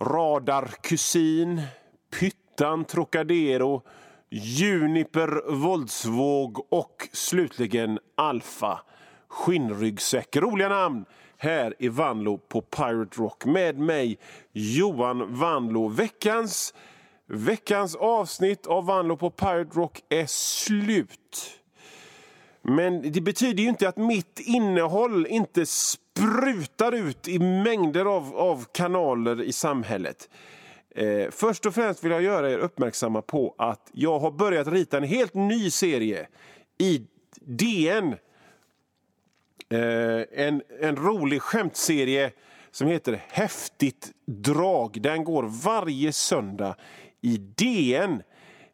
Radarkusin. 0.00 1.62
Pyttan 2.20 2.84
Trocadero. 2.84 3.82
Juniper 4.30 5.52
våldsvåg 5.52 6.72
och 6.72 7.08
slutligen 7.12 7.98
Alfa 8.14 8.80
skinnryggsäck. 9.28 10.36
Roliga 10.36 10.68
namn 10.68 11.04
här 11.36 11.74
i 11.78 11.88
Vanlo 11.88 12.38
på 12.38 12.60
Pirate 12.60 13.20
Rock 13.20 13.44
med 13.44 13.78
mig 13.78 14.18
Johan 14.52 15.34
Vanlo. 15.34 15.88
Veckans, 15.88 16.74
veckans 17.26 17.96
avsnitt 17.96 18.66
av 18.66 18.86
Vanlo 18.86 19.16
på 19.16 19.30
Pirate 19.30 19.78
Rock 19.78 20.00
är 20.08 20.26
slut. 20.26 21.60
Men 22.62 23.12
det 23.12 23.20
betyder 23.20 23.62
ju 23.62 23.68
inte 23.68 23.88
att 23.88 23.96
mitt 23.96 24.40
innehåll 24.40 25.26
inte 25.26 25.66
sprutar 26.16 26.92
ut 26.92 27.28
i 27.28 27.38
mängder 27.38 28.04
av, 28.04 28.36
av 28.36 28.64
kanaler 28.72 29.42
i 29.42 29.52
samhället. 29.52 30.30
Eh, 30.94 31.30
först 31.30 31.66
och 31.66 31.74
främst 31.74 32.04
vill 32.04 32.12
jag 32.12 32.22
göra 32.22 32.50
er 32.50 32.58
uppmärksamma 32.58 33.22
på 33.22 33.54
att 33.58 33.90
jag 33.92 34.18
har 34.18 34.30
börjat 34.30 34.68
rita 34.68 34.96
en 34.96 35.02
helt 35.02 35.34
ny 35.34 35.70
serie 35.70 36.26
i 36.78 37.06
DN. 37.40 38.14
Eh, 39.68 40.46
en, 40.46 40.62
en 40.80 40.96
rolig 40.96 41.42
skämtserie 41.42 42.30
som 42.70 42.88
heter 42.88 43.22
Häftigt 43.28 44.12
drag. 44.26 45.02
Den 45.02 45.24
går 45.24 45.42
varje 45.42 46.12
söndag 46.12 46.76
i 47.20 47.36
DN. 47.36 48.22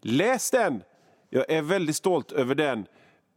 Läs 0.03 0.51
den! 0.51 0.83
Jag 1.31 1.51
är 1.51 1.63
väldigt 1.63 1.97
stolt 1.97 2.33
över 2.33 2.55
den. 2.55 2.87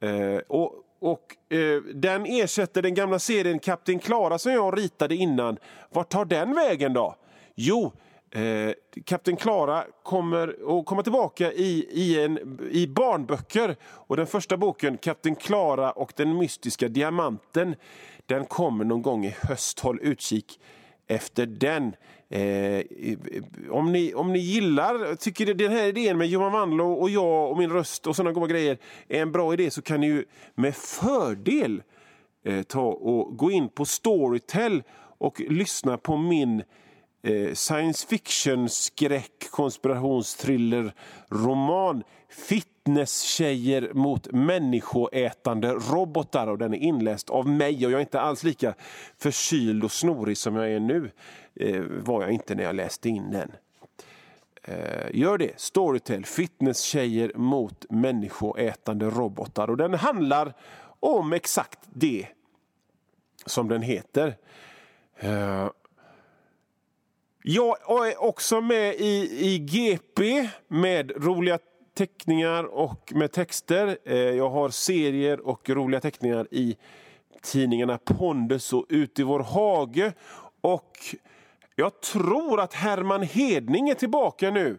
Eh, 0.01 0.37
och 0.47 0.73
och 1.01 1.55
eh, 1.57 1.81
Den 1.81 2.25
ersätter 2.25 2.81
den 2.81 2.93
gamla 2.93 3.19
serien 3.19 3.59
Kapten 3.59 3.99
Klara 3.99 4.37
som 4.37 4.51
jag 4.51 4.77
ritade 4.77 5.15
innan. 5.15 5.57
Vart 5.89 6.09
tar 6.09 6.25
den 6.25 6.55
vägen 6.55 6.93
då? 6.93 7.15
Jo, 7.55 7.91
eh, 8.31 8.73
Kapten 9.05 9.35
Klara 9.35 9.83
kommer 10.03 10.79
att 10.79 10.85
komma 10.85 11.03
tillbaka 11.03 11.51
i, 11.51 11.87
i, 11.91 12.23
en, 12.23 12.59
i 12.71 12.87
barnböcker. 12.87 13.75
Och 13.83 14.17
Den 14.17 14.27
första 14.27 14.57
boken, 14.57 14.97
Kapten 14.97 15.35
Klara 15.35 15.91
och 15.91 16.13
den 16.15 16.37
mystiska 16.37 16.87
diamanten, 16.87 17.75
den 18.25 18.45
kommer 18.45 18.85
någon 18.85 19.01
gång 19.01 19.25
i 19.25 19.35
höst. 19.41 19.79
Håll 19.79 19.99
utkik 20.01 20.59
efter 21.11 21.45
den. 21.45 21.95
Eh, 22.29 22.85
om, 23.69 23.91
ni, 23.91 24.13
om 24.13 24.33
ni 24.33 24.39
gillar, 24.39 25.15
tycker 25.15 25.53
den 25.53 25.71
här 25.71 25.87
idén 25.87 26.17
med 26.17 26.27
Johan 26.27 26.51
Wanlo 26.51 26.93
och 26.93 27.09
jag 27.09 27.51
och 27.51 27.57
min 27.57 27.69
röst 27.69 28.07
och 28.07 28.15
sådana 28.15 28.31
goda 28.31 28.47
grejer 28.47 28.77
är 29.07 29.21
en 29.21 29.31
bra 29.31 29.53
idé 29.53 29.71
så 29.71 29.81
kan 29.81 29.99
ni 29.99 30.07
ju 30.07 30.25
med 30.55 30.75
fördel 30.75 31.83
eh, 32.45 32.61
ta 32.61 32.81
och 32.81 33.37
gå 33.37 33.51
in 33.51 33.69
på 33.69 33.85
Storytel 33.85 34.83
och 35.17 35.41
lyssna 35.49 35.97
på 35.97 36.17
min 36.17 36.63
eh, 37.23 37.53
science 37.53 38.07
fiction 38.07 38.69
skräck 38.69 39.49
konspirationsthriller 39.51 40.93
roman 41.29 42.03
Fitnesstjejer 42.85 43.93
mot 43.93 44.31
människoätande 44.31 45.73
robotar 45.73 46.47
och 46.47 46.57
den 46.57 46.73
är 46.73 46.77
inläst 46.77 47.29
av 47.29 47.47
mig 47.47 47.85
och 47.85 47.91
jag 47.91 47.97
är 47.97 48.01
inte 48.01 48.21
alls 48.21 48.43
lika 48.43 48.73
förkyld 49.17 49.83
och 49.83 49.91
snorig 49.91 50.37
som 50.37 50.55
jag 50.55 50.71
är 50.71 50.79
nu 50.79 51.11
eh, 51.55 51.81
var 51.81 52.21
jag 52.21 52.31
inte 52.31 52.55
när 52.55 52.63
jag 52.63 52.75
läste 52.75 53.09
in 53.09 53.31
den. 53.31 53.51
Eh, 54.63 55.19
gör 55.19 55.37
det. 55.37 55.59
Storytel, 55.59 56.25
fitnesstjejer 56.25 57.31
mot 57.35 57.85
människoätande 57.89 59.05
robotar. 59.05 59.69
Och 59.69 59.77
den 59.77 59.93
handlar 59.93 60.53
om 60.99 61.33
exakt 61.33 61.79
det 61.93 62.27
som 63.45 63.67
den 63.67 63.81
heter. 63.81 64.37
Eh, 65.17 65.69
jag 67.43 68.07
är 68.07 68.23
också 68.23 68.61
med 68.61 68.95
i, 68.95 69.29
i 69.39 69.57
GP 69.59 70.49
med 70.67 71.11
roliga 71.15 71.59
teckningar 72.01 72.63
och 72.63 73.13
med 73.15 73.31
texter. 73.31 73.97
Eh, 74.05 74.15
jag 74.15 74.49
har 74.49 74.69
serier 74.69 75.39
och 75.39 75.69
roliga 75.69 75.99
teckningar 75.99 76.47
i 76.51 76.77
tidningarna 77.41 77.97
Pondus 77.97 78.73
och 78.73 78.85
Ut 78.89 79.19
i 79.19 79.23
vår 79.23 79.39
hage. 79.39 80.13
Och 80.61 80.97
jag 81.75 82.01
tror 82.01 82.61
att 82.61 82.73
Herman 82.73 83.21
Hedning 83.21 83.89
är 83.89 83.93
tillbaka 83.93 84.51
nu. 84.51 84.77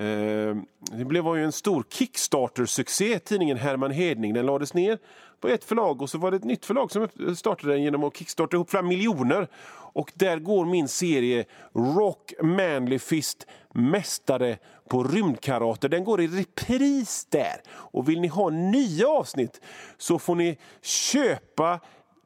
Eh, 0.00 0.56
det 0.98 1.04
blev 1.04 1.36
ju 1.36 1.44
en 1.44 1.52
stor 1.52 1.84
Kickstarter-succé, 1.90 3.18
tidningen 3.18 3.56
Herman 3.56 3.90
Hedning. 3.90 4.34
Den 4.34 4.46
lades 4.46 4.74
ner 4.74 4.98
på 5.40 5.48
ett 5.48 5.64
förlag 5.64 6.02
och 6.02 6.10
så 6.10 6.18
var 6.18 6.30
det 6.30 6.36
ett 6.36 6.44
nytt 6.44 6.66
förlag 6.66 6.92
som 6.92 7.08
startade 7.36 7.72
den 7.72 7.82
genom 7.82 8.04
att 8.04 8.16
kickstarta 8.16 8.56
ihop 8.56 8.70
flera 8.70 8.82
miljoner. 8.82 9.48
Och 9.92 10.12
där 10.14 10.38
går 10.38 10.64
min 10.64 10.88
serie 10.88 11.44
Rock 11.74 12.32
Manly 12.42 12.98
Fist 12.98 13.46
Mästare 13.74 14.58
på 14.88 15.04
rymdkarate. 15.04 15.88
Den 15.88 16.04
går 16.04 16.20
i 16.20 16.28
repris 16.28 17.26
där. 17.30 17.60
Och 17.70 18.08
vill 18.08 18.20
ni 18.20 18.28
ha 18.28 18.50
nya 18.50 19.08
avsnitt 19.08 19.60
så 19.98 20.18
får 20.18 20.34
ni 20.34 20.58
köpa 20.82 21.80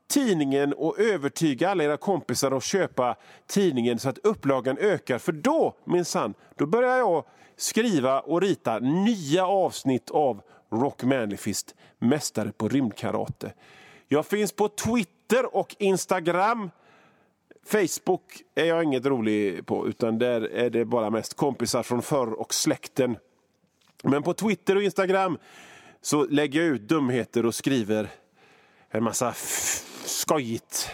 tidningen 0.08 0.72
och 0.72 0.98
övertyga 0.98 1.70
alla 1.70 1.84
era 1.84 1.96
kompisar 1.96 2.52
att 2.52 2.64
köpa 2.64 3.16
tidningen 3.46 3.98
så 3.98 4.08
att 4.08 4.18
upplagan 4.18 4.78
ökar. 4.78 5.18
För 5.18 5.32
då, 5.32 5.76
minsann, 5.84 6.34
då 6.56 6.66
börjar 6.66 6.98
jag 6.98 7.24
skriva 7.56 8.20
och 8.20 8.40
rita 8.40 8.78
nya 8.78 9.46
avsnitt 9.46 10.10
av 10.10 10.42
Rock 10.70 11.02
Manifest, 11.02 11.74
mästare 11.98 12.52
på 12.52 12.68
rymdkarate. 12.68 13.52
Jag 14.08 14.26
finns 14.26 14.52
på 14.52 14.68
Twitter 14.68 15.56
och 15.56 15.76
Instagram. 15.78 16.70
Facebook 17.66 18.42
är 18.54 18.64
jag 18.64 18.84
inget 18.84 19.06
rolig 19.06 19.66
på, 19.66 19.88
utan 19.88 20.18
där 20.18 20.40
är 20.40 20.70
det 20.70 20.84
bara 20.84 21.10
mest 21.10 21.34
kompisar 21.34 21.82
från 21.82 22.02
förr 22.02 22.32
och 22.32 22.54
släkten. 22.54 23.16
Men 24.02 24.22
på 24.22 24.34
Twitter 24.34 24.76
och 24.76 24.82
Instagram 24.82 25.38
så 26.00 26.24
lägger 26.24 26.60
jag 26.62 26.68
ut 26.68 26.82
dumheter 26.82 27.46
och 27.46 27.54
skriver 27.54 28.08
en 28.88 29.04
massa 29.04 29.34
skojigt 30.04 30.90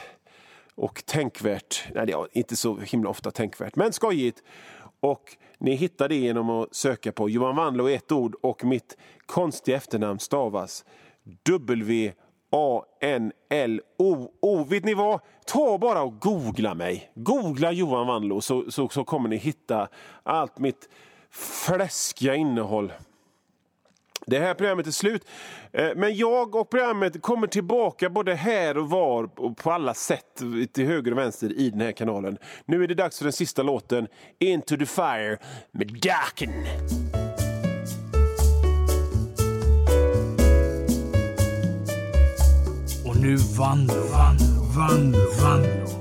och 0.74 1.06
tänkvärt. 1.06 1.84
Nej, 1.94 2.06
det 2.06 2.12
är 2.12 2.28
inte 2.32 2.56
så 2.56 2.76
himla 2.76 3.10
ofta 3.10 3.30
tänkvärt, 3.30 3.76
men 3.76 3.92
skojigt. 3.92 4.42
Och 5.00 5.36
ni 5.58 5.74
hittar 5.74 6.08
det 6.08 6.16
genom 6.16 6.50
att 6.50 6.74
söka 6.74 7.12
på 7.12 7.28
Johan 7.30 7.56
Wanlo 7.56 7.88
i 7.88 7.94
ett 7.94 8.12
ord 8.12 8.34
och 8.42 8.64
mitt 8.64 8.96
konstiga 9.26 9.76
efternamn 9.76 10.18
stavas 10.18 10.84
W 11.42 12.12
A-N-L-O-O. 12.52 13.84
Vet 14.64 14.84
ni 14.84 14.94
vad? 14.94 15.20
Ta 15.46 15.78
bara 15.78 16.02
och 16.02 16.20
googla 16.20 16.74
mig. 16.74 17.10
Googla 17.14 17.72
Johan 17.72 18.06
Wanlo 18.06 18.40
så, 18.40 18.70
så, 18.70 18.88
så 18.88 19.04
kommer 19.04 19.28
ni 19.28 19.36
hitta 19.36 19.88
allt 20.22 20.58
mitt 20.58 20.88
fläskiga 21.30 22.34
innehåll. 22.34 22.92
Det 24.26 24.38
här 24.38 24.54
programmet 24.54 24.86
är 24.86 24.90
slut. 24.90 25.24
Eh, 25.72 25.88
men 25.96 26.16
jag 26.16 26.54
och 26.54 26.70
programmet 26.70 27.22
kommer 27.22 27.46
tillbaka 27.46 28.10
både 28.10 28.34
här 28.34 28.78
och 28.78 28.90
var 28.90 29.30
och 29.36 29.56
på 29.56 29.72
alla 29.72 29.94
sätt 29.94 30.42
till 30.72 30.86
höger 30.86 31.12
och 31.12 31.18
vänster 31.18 31.58
i 31.58 31.70
den 31.70 31.80
här 31.80 31.92
kanalen. 31.92 32.38
Nu 32.64 32.84
är 32.84 32.88
det 32.88 32.94
dags 32.94 33.18
för 33.18 33.24
den 33.24 33.32
sista 33.32 33.62
låten, 33.62 34.06
Into 34.38 34.76
the 34.76 34.86
Fire 34.86 35.38
med 35.72 35.88
Darken. 36.02 36.52
Och 43.06 43.16
nu 43.16 43.36
Vanlo, 43.36 43.94
Vanlo, 43.94 44.62
Vanlo, 44.76 45.18
Vanlo. 45.42 45.99